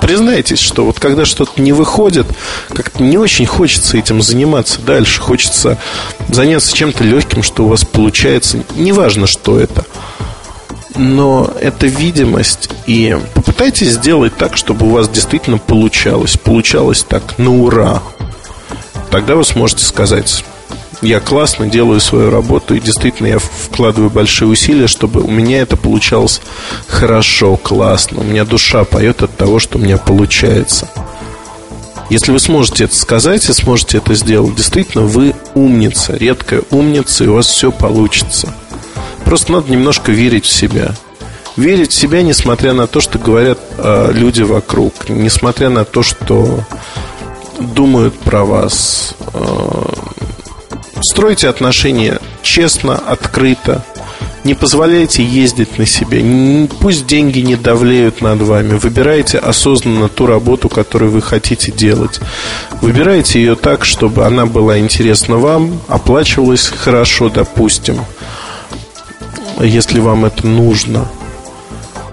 Признайтесь, 0.00 0.58
что 0.58 0.86
вот 0.86 0.98
когда 0.98 1.26
что-то 1.26 1.60
не 1.60 1.72
выходит, 1.72 2.26
как-то 2.70 3.02
не 3.02 3.18
очень 3.18 3.44
хочется 3.44 3.98
этим 3.98 4.22
заниматься 4.22 4.80
дальше. 4.80 5.20
Хочется 5.20 5.76
заняться 6.28 6.74
чем-то 6.74 7.04
легким, 7.04 7.42
что 7.42 7.64
у 7.64 7.68
вас 7.68 7.84
получается. 7.84 8.64
Неважно, 8.76 9.26
что 9.26 9.60
это 9.60 9.84
но 11.00 11.50
это 11.58 11.86
видимость. 11.86 12.68
И 12.86 13.16
попытайтесь 13.34 13.92
сделать 13.92 14.36
так, 14.36 14.56
чтобы 14.56 14.86
у 14.86 14.90
вас 14.90 15.08
действительно 15.08 15.56
получалось. 15.58 16.36
Получалось 16.36 17.04
так 17.08 17.38
на 17.38 17.50
ура. 17.50 18.02
Тогда 19.10 19.34
вы 19.34 19.44
сможете 19.44 19.84
сказать, 19.84 20.44
я 21.00 21.20
классно 21.20 21.68
делаю 21.68 22.00
свою 22.00 22.30
работу, 22.30 22.74
и 22.74 22.80
действительно 22.80 23.28
я 23.28 23.38
вкладываю 23.38 24.10
большие 24.10 24.48
усилия, 24.48 24.86
чтобы 24.86 25.22
у 25.22 25.30
меня 25.30 25.62
это 25.62 25.76
получалось 25.78 26.42
хорошо, 26.86 27.56
классно. 27.56 28.20
У 28.20 28.24
меня 28.24 28.44
душа 28.44 28.84
поет 28.84 29.22
от 29.22 29.34
того, 29.36 29.58
что 29.58 29.78
у 29.78 29.80
меня 29.80 29.96
получается. 29.96 30.90
Если 32.10 32.30
вы 32.30 32.40
сможете 32.40 32.84
это 32.84 32.96
сказать 32.96 33.48
и 33.48 33.52
сможете 33.54 33.98
это 33.98 34.14
сделать, 34.14 34.54
действительно, 34.54 35.04
вы 35.04 35.34
умница, 35.54 36.14
редкая 36.14 36.62
умница, 36.70 37.24
и 37.24 37.28
у 37.28 37.34
вас 37.34 37.46
все 37.46 37.72
получится. 37.72 38.52
Просто 39.24 39.52
надо 39.52 39.70
немножко 39.70 40.12
верить 40.12 40.44
в 40.44 40.52
себя. 40.52 40.94
Верить 41.56 41.92
в 41.92 41.94
себя, 41.94 42.22
несмотря 42.22 42.72
на 42.72 42.86
то, 42.86 43.00
что 43.00 43.18
говорят 43.18 43.58
э, 43.76 44.12
люди 44.12 44.42
вокруг, 44.42 45.08
несмотря 45.08 45.68
на 45.68 45.84
то, 45.84 46.02
что 46.02 46.60
думают 47.58 48.18
про 48.18 48.44
вас. 48.44 49.14
Э, 49.34 49.92
стройте 51.02 51.48
отношения 51.48 52.20
честно, 52.42 52.96
открыто. 52.96 53.84
Не 54.42 54.54
позволяйте 54.54 55.22
ездить 55.22 55.76
на 55.76 55.84
себе. 55.84 56.66
Пусть 56.80 57.06
деньги 57.06 57.40
не 57.40 57.56
давлеют 57.56 58.22
над 58.22 58.40
вами. 58.40 58.78
Выбирайте 58.78 59.36
осознанно 59.36 60.08
ту 60.08 60.24
работу, 60.24 60.70
которую 60.70 61.10
вы 61.10 61.20
хотите 61.20 61.70
делать. 61.70 62.20
Выбирайте 62.80 63.38
ее 63.38 63.54
так, 63.54 63.84
чтобы 63.84 64.24
она 64.24 64.46
была 64.46 64.78
интересна 64.78 65.36
вам, 65.36 65.78
оплачивалась 65.88 66.66
хорошо, 66.68 67.28
допустим 67.28 67.98
если 69.62 70.00
вам 70.00 70.24
это 70.24 70.46
нужно. 70.46 71.06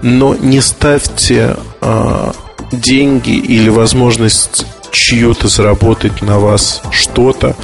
Но 0.02 0.34
не 0.34 0.60
ставьте 0.60 1.56
а, 1.80 2.32
деньги 2.70 3.36
или 3.36 3.68
возможность 3.68 4.66
чью-то 4.90 5.48
заработать 5.48 6.22
на 6.22 6.38
вас 6.38 6.82
что-то, 6.90 7.56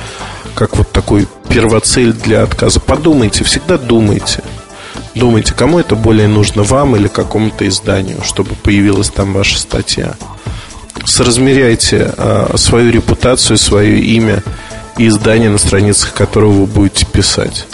как 0.54 0.76
вот 0.76 0.90
такой 0.90 1.28
первоцель 1.48 2.12
для 2.12 2.42
отказа. 2.42 2.80
Подумайте, 2.80 3.44
всегда 3.44 3.78
думайте. 3.78 4.42
Думайте, 5.14 5.54
кому 5.54 5.78
это 5.78 5.94
более 5.94 6.26
нужно, 6.26 6.62
вам 6.62 6.96
или 6.96 7.06
какому-то 7.06 7.66
изданию, 7.68 8.18
чтобы 8.24 8.54
появилась 8.56 9.10
там 9.10 9.32
ваша 9.32 9.58
статья. 9.58 10.14
Соразмеряйте 11.04 12.12
а, 12.16 12.54
свою 12.56 12.90
репутацию, 12.90 13.58
свое 13.58 14.00
имя 14.00 14.42
и 14.98 15.08
издание, 15.08 15.50
на 15.50 15.58
страницах 15.58 16.14
которого 16.14 16.52
вы 16.52 16.66
будете 16.66 17.06
писать. 17.06 17.66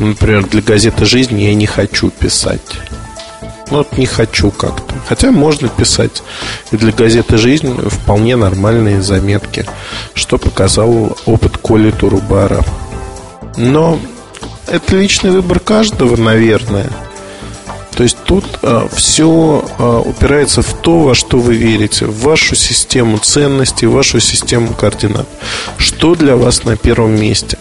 Например, 0.00 0.46
для 0.46 0.62
газеты 0.62 1.04
«Жизнь» 1.04 1.38
я 1.38 1.54
не 1.54 1.66
хочу 1.66 2.08
писать. 2.08 2.60
Вот 3.68 3.98
не 3.98 4.06
хочу 4.06 4.50
как-то. 4.50 4.94
Хотя 5.06 5.30
можно 5.30 5.68
писать. 5.68 6.22
И 6.72 6.78
для 6.78 6.90
газеты 6.90 7.36
«Жизнь» 7.36 7.76
вполне 7.88 8.36
нормальные 8.36 9.02
заметки, 9.02 9.66
что 10.14 10.38
показал 10.38 11.16
опыт 11.26 11.58
Коли 11.58 11.90
Турубара. 11.90 12.64
Но 13.58 13.98
это 14.66 14.96
личный 14.96 15.32
выбор 15.32 15.60
каждого, 15.60 16.16
наверное. 16.16 16.88
То 17.94 18.02
есть 18.02 18.16
тут 18.24 18.46
э, 18.62 18.88
все 18.94 19.64
э, 19.78 20.02
упирается 20.06 20.62
в 20.62 20.72
то, 20.72 21.00
во 21.00 21.14
что 21.14 21.38
вы 21.38 21.56
верите, 21.56 22.06
в 22.06 22.22
вашу 22.22 22.54
систему 22.54 23.18
ценностей, 23.18 23.84
в 23.84 23.92
вашу 23.92 24.18
систему 24.20 24.72
координат. 24.72 25.28
Что 25.76 26.14
для 26.14 26.36
вас 26.36 26.64
на 26.64 26.78
первом 26.78 27.20
месте? 27.20 27.58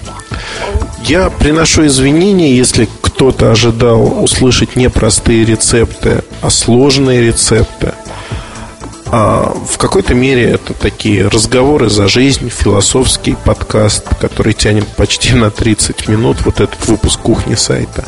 Я 1.03 1.29
приношу 1.29 1.85
извинения, 1.87 2.55
если 2.55 2.87
кто-то 3.01 3.51
ожидал 3.51 4.23
услышать 4.23 4.75
не 4.75 4.89
простые 4.89 5.45
рецепты, 5.45 6.23
а 6.41 6.49
сложные 6.49 7.21
рецепты. 7.21 7.93
А 9.11 9.55
в 9.67 9.77
какой-то 9.77 10.13
мере 10.13 10.51
это 10.51 10.73
такие 10.73 11.27
разговоры 11.27 11.89
за 11.89 12.07
жизнь, 12.07 12.49
философский 12.49 13.35
подкаст, 13.43 14.05
который 14.19 14.53
тянет 14.53 14.87
почти 14.87 15.33
на 15.33 15.49
30 15.49 16.07
минут, 16.07 16.37
вот 16.45 16.59
этот 16.59 16.85
выпуск 16.87 17.19
кухни 17.19 17.55
сайта. 17.55 18.05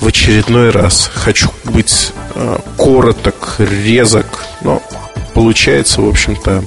В 0.00 0.08
очередной 0.08 0.70
раз 0.70 1.10
хочу 1.14 1.48
быть 1.62 2.12
э, 2.34 2.58
короток, 2.76 3.56
резок, 3.58 4.44
но 4.62 4.82
получается, 5.32 6.02
в 6.02 6.08
общем-то, 6.08 6.64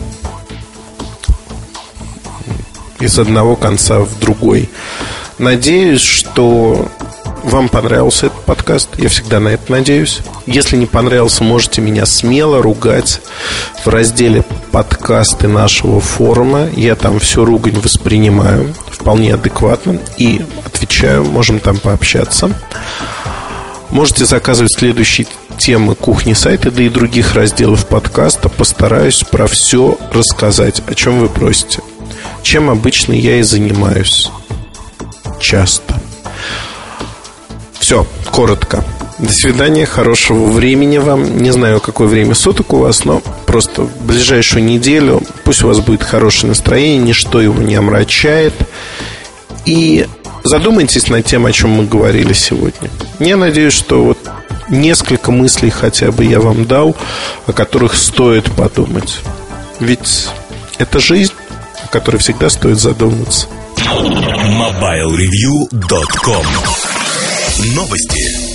из 2.99 3.17
одного 3.19 3.55
конца 3.55 3.99
в 3.99 4.19
другой. 4.19 4.69
Надеюсь, 5.37 6.01
что 6.01 6.87
вам 7.43 7.69
понравился 7.69 8.27
этот 8.27 8.41
подкаст. 8.41 8.89
Я 8.97 9.09
всегда 9.09 9.39
на 9.39 9.49
это 9.49 9.71
надеюсь. 9.71 10.19
Если 10.45 10.75
не 10.75 10.85
понравился, 10.85 11.43
можете 11.43 11.81
меня 11.81 12.05
смело 12.05 12.61
ругать 12.61 13.21
в 13.85 13.87
разделе 13.87 14.43
подкасты 14.71 15.47
нашего 15.47 16.01
форума. 16.01 16.67
Я 16.75 16.95
там 16.95 17.19
всю 17.19 17.45
ругань 17.45 17.79
воспринимаю 17.79 18.73
вполне 18.87 19.35
адекватно 19.35 19.99
и 20.17 20.45
отвечаю. 20.65 21.23
Можем 21.23 21.59
там 21.59 21.77
пообщаться. 21.77 22.51
Можете 23.91 24.25
заказывать 24.25 24.73
следующие 24.73 25.27
темы 25.57 25.95
кухни 25.95 26.33
сайта, 26.33 26.71
да 26.71 26.83
и 26.83 26.89
других 26.89 27.33
разделов 27.33 27.85
подкаста. 27.87 28.49
Постараюсь 28.49 29.23
про 29.23 29.47
все 29.47 29.97
рассказать, 30.11 30.81
о 30.87 30.93
чем 30.93 31.19
вы 31.19 31.29
просите. 31.29 31.79
Чем 32.41 32.69
обычно 32.69 33.13
я 33.13 33.39
и 33.39 33.43
занимаюсь. 33.43 34.29
Часто. 35.39 35.99
Все, 37.79 38.05
коротко. 38.31 38.83
До 39.19 39.31
свидания, 39.31 39.85
хорошего 39.85 40.45
времени 40.45 40.97
вам. 40.97 41.37
Не 41.37 41.51
знаю, 41.51 41.79
какое 41.79 42.07
время 42.07 42.35
суток 42.35 42.73
у 42.73 42.77
вас, 42.77 43.03
но 43.03 43.21
просто 43.45 43.83
в 43.83 44.05
ближайшую 44.05 44.63
неделю 44.63 45.21
пусть 45.43 45.63
у 45.63 45.67
вас 45.67 45.79
будет 45.79 46.03
хорошее 46.03 46.49
настроение, 46.49 46.97
ничто 46.99 47.41
его 47.41 47.61
не 47.61 47.75
омрачает. 47.75 48.53
И 49.65 50.05
задумайтесь 50.43 51.09
над 51.09 51.25
тем, 51.25 51.45
о 51.45 51.51
чем 51.51 51.71
мы 51.71 51.85
говорили 51.85 52.33
сегодня. 52.33 52.89
Я 53.19 53.37
надеюсь, 53.37 53.73
что 53.73 54.03
вот 54.03 54.19
несколько 54.69 55.31
мыслей 55.31 55.69
хотя 55.69 56.11
бы 56.11 56.23
я 56.23 56.39
вам 56.39 56.65
дал, 56.65 56.95
о 57.45 57.53
которых 57.53 57.95
стоит 57.95 58.51
подумать. 58.51 59.19
Ведь 59.79 60.27
это 60.77 60.99
жизнь, 60.99 61.33
о 61.87 61.89
которой 61.89 62.17
всегда 62.17 62.49
стоит 62.49 62.79
задуматься. 62.79 63.47
MobileReview.com 63.77 66.45
Новости. 67.75 68.46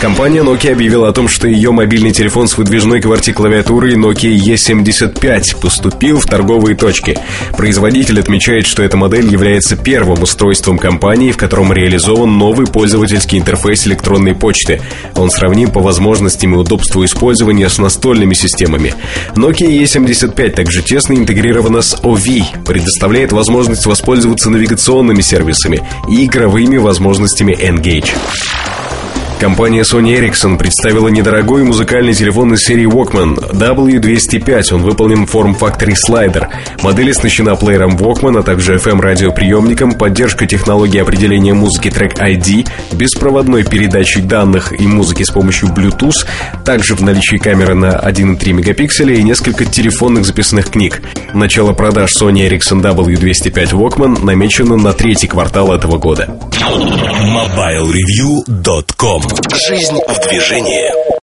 Компания 0.00 0.40
Nokia 0.40 0.72
объявила 0.72 1.08
о 1.08 1.12
том, 1.12 1.28
что 1.28 1.46
ее 1.46 1.72
мобильный 1.72 2.10
телефон 2.10 2.48
с 2.48 2.56
выдвижной 2.56 3.00
QWERTY-клавиатурой 3.00 3.96
Nokia 3.96 4.34
E75 4.34 5.60
поступил 5.60 6.18
в 6.20 6.24
торговые 6.24 6.74
точки. 6.74 7.18
Производитель 7.54 8.18
отмечает, 8.18 8.66
что 8.66 8.82
эта 8.82 8.96
модель 8.96 9.30
является 9.30 9.76
первым 9.76 10.22
устройством 10.22 10.78
компании, 10.78 11.32
в 11.32 11.36
котором 11.36 11.70
реализован 11.74 12.38
новый 12.38 12.66
пользовательский 12.66 13.38
интерфейс 13.38 13.86
электронной 13.86 14.34
почты. 14.34 14.80
Он 15.16 15.30
сравним 15.30 15.70
по 15.70 15.80
возможностям 15.80 16.54
и 16.54 16.56
удобству 16.56 17.04
использования 17.04 17.68
с 17.68 17.76
настольными 17.76 18.32
системами. 18.32 18.94
Nokia 19.34 19.68
E75 19.68 20.52
также 20.52 20.80
тесно 20.80 21.12
интегрирована 21.12 21.82
с 21.82 21.94
OV, 21.96 22.64
предоставляет 22.64 23.32
возможность 23.32 23.84
воспользоваться 23.84 24.48
навигационными 24.48 25.20
сервисами 25.20 25.86
и 26.08 26.24
игровыми 26.24 26.78
возможностями 26.78 27.54
Engage. 27.54 28.14
Компания 29.40 29.80
Sony 29.80 30.20
Ericsson 30.20 30.58
представила 30.58 31.08
недорогой 31.08 31.64
музыкальный 31.64 32.12
телефон 32.12 32.52
из 32.52 32.60
серии 32.60 32.86
Walkman 32.86 33.52
W205. 33.52 34.74
Он 34.74 34.82
выполнен 34.82 35.26
в 35.26 35.30
форм-факторе 35.30 35.96
слайдер. 35.96 36.50
Модель 36.82 37.12
оснащена 37.12 37.56
плеером 37.56 37.96
Walkman, 37.96 38.38
а 38.38 38.42
также 38.42 38.74
FM-радиоприемником, 38.74 39.92
поддержкой 39.92 40.46
технологии 40.46 41.00
определения 41.00 41.54
музыки 41.54 41.88
трек 41.88 42.20
ID, 42.20 42.68
беспроводной 42.92 43.64
передачей 43.64 44.20
данных 44.20 44.78
и 44.78 44.86
музыки 44.86 45.22
с 45.22 45.30
помощью 45.30 45.70
Bluetooth, 45.70 46.26
также 46.62 46.94
в 46.94 47.00
наличии 47.00 47.38
камеры 47.38 47.74
на 47.74 47.92
1,3 47.92 48.52
мегапикселя 48.52 49.14
и 49.14 49.22
несколько 49.22 49.64
телефонных 49.64 50.26
записных 50.26 50.68
книг. 50.68 51.00
Начало 51.32 51.72
продаж 51.72 52.10
Sony 52.14 52.46
Ericsson 52.46 52.82
W205 52.82 53.70
Walkman 53.70 54.22
намечено 54.22 54.76
на 54.76 54.92
третий 54.92 55.28
квартал 55.28 55.72
этого 55.72 55.96
года. 55.96 56.28
MobileReview.com 56.60 59.29
Жизнь 59.52 60.00
в 60.06 60.28
движении. 60.28 61.19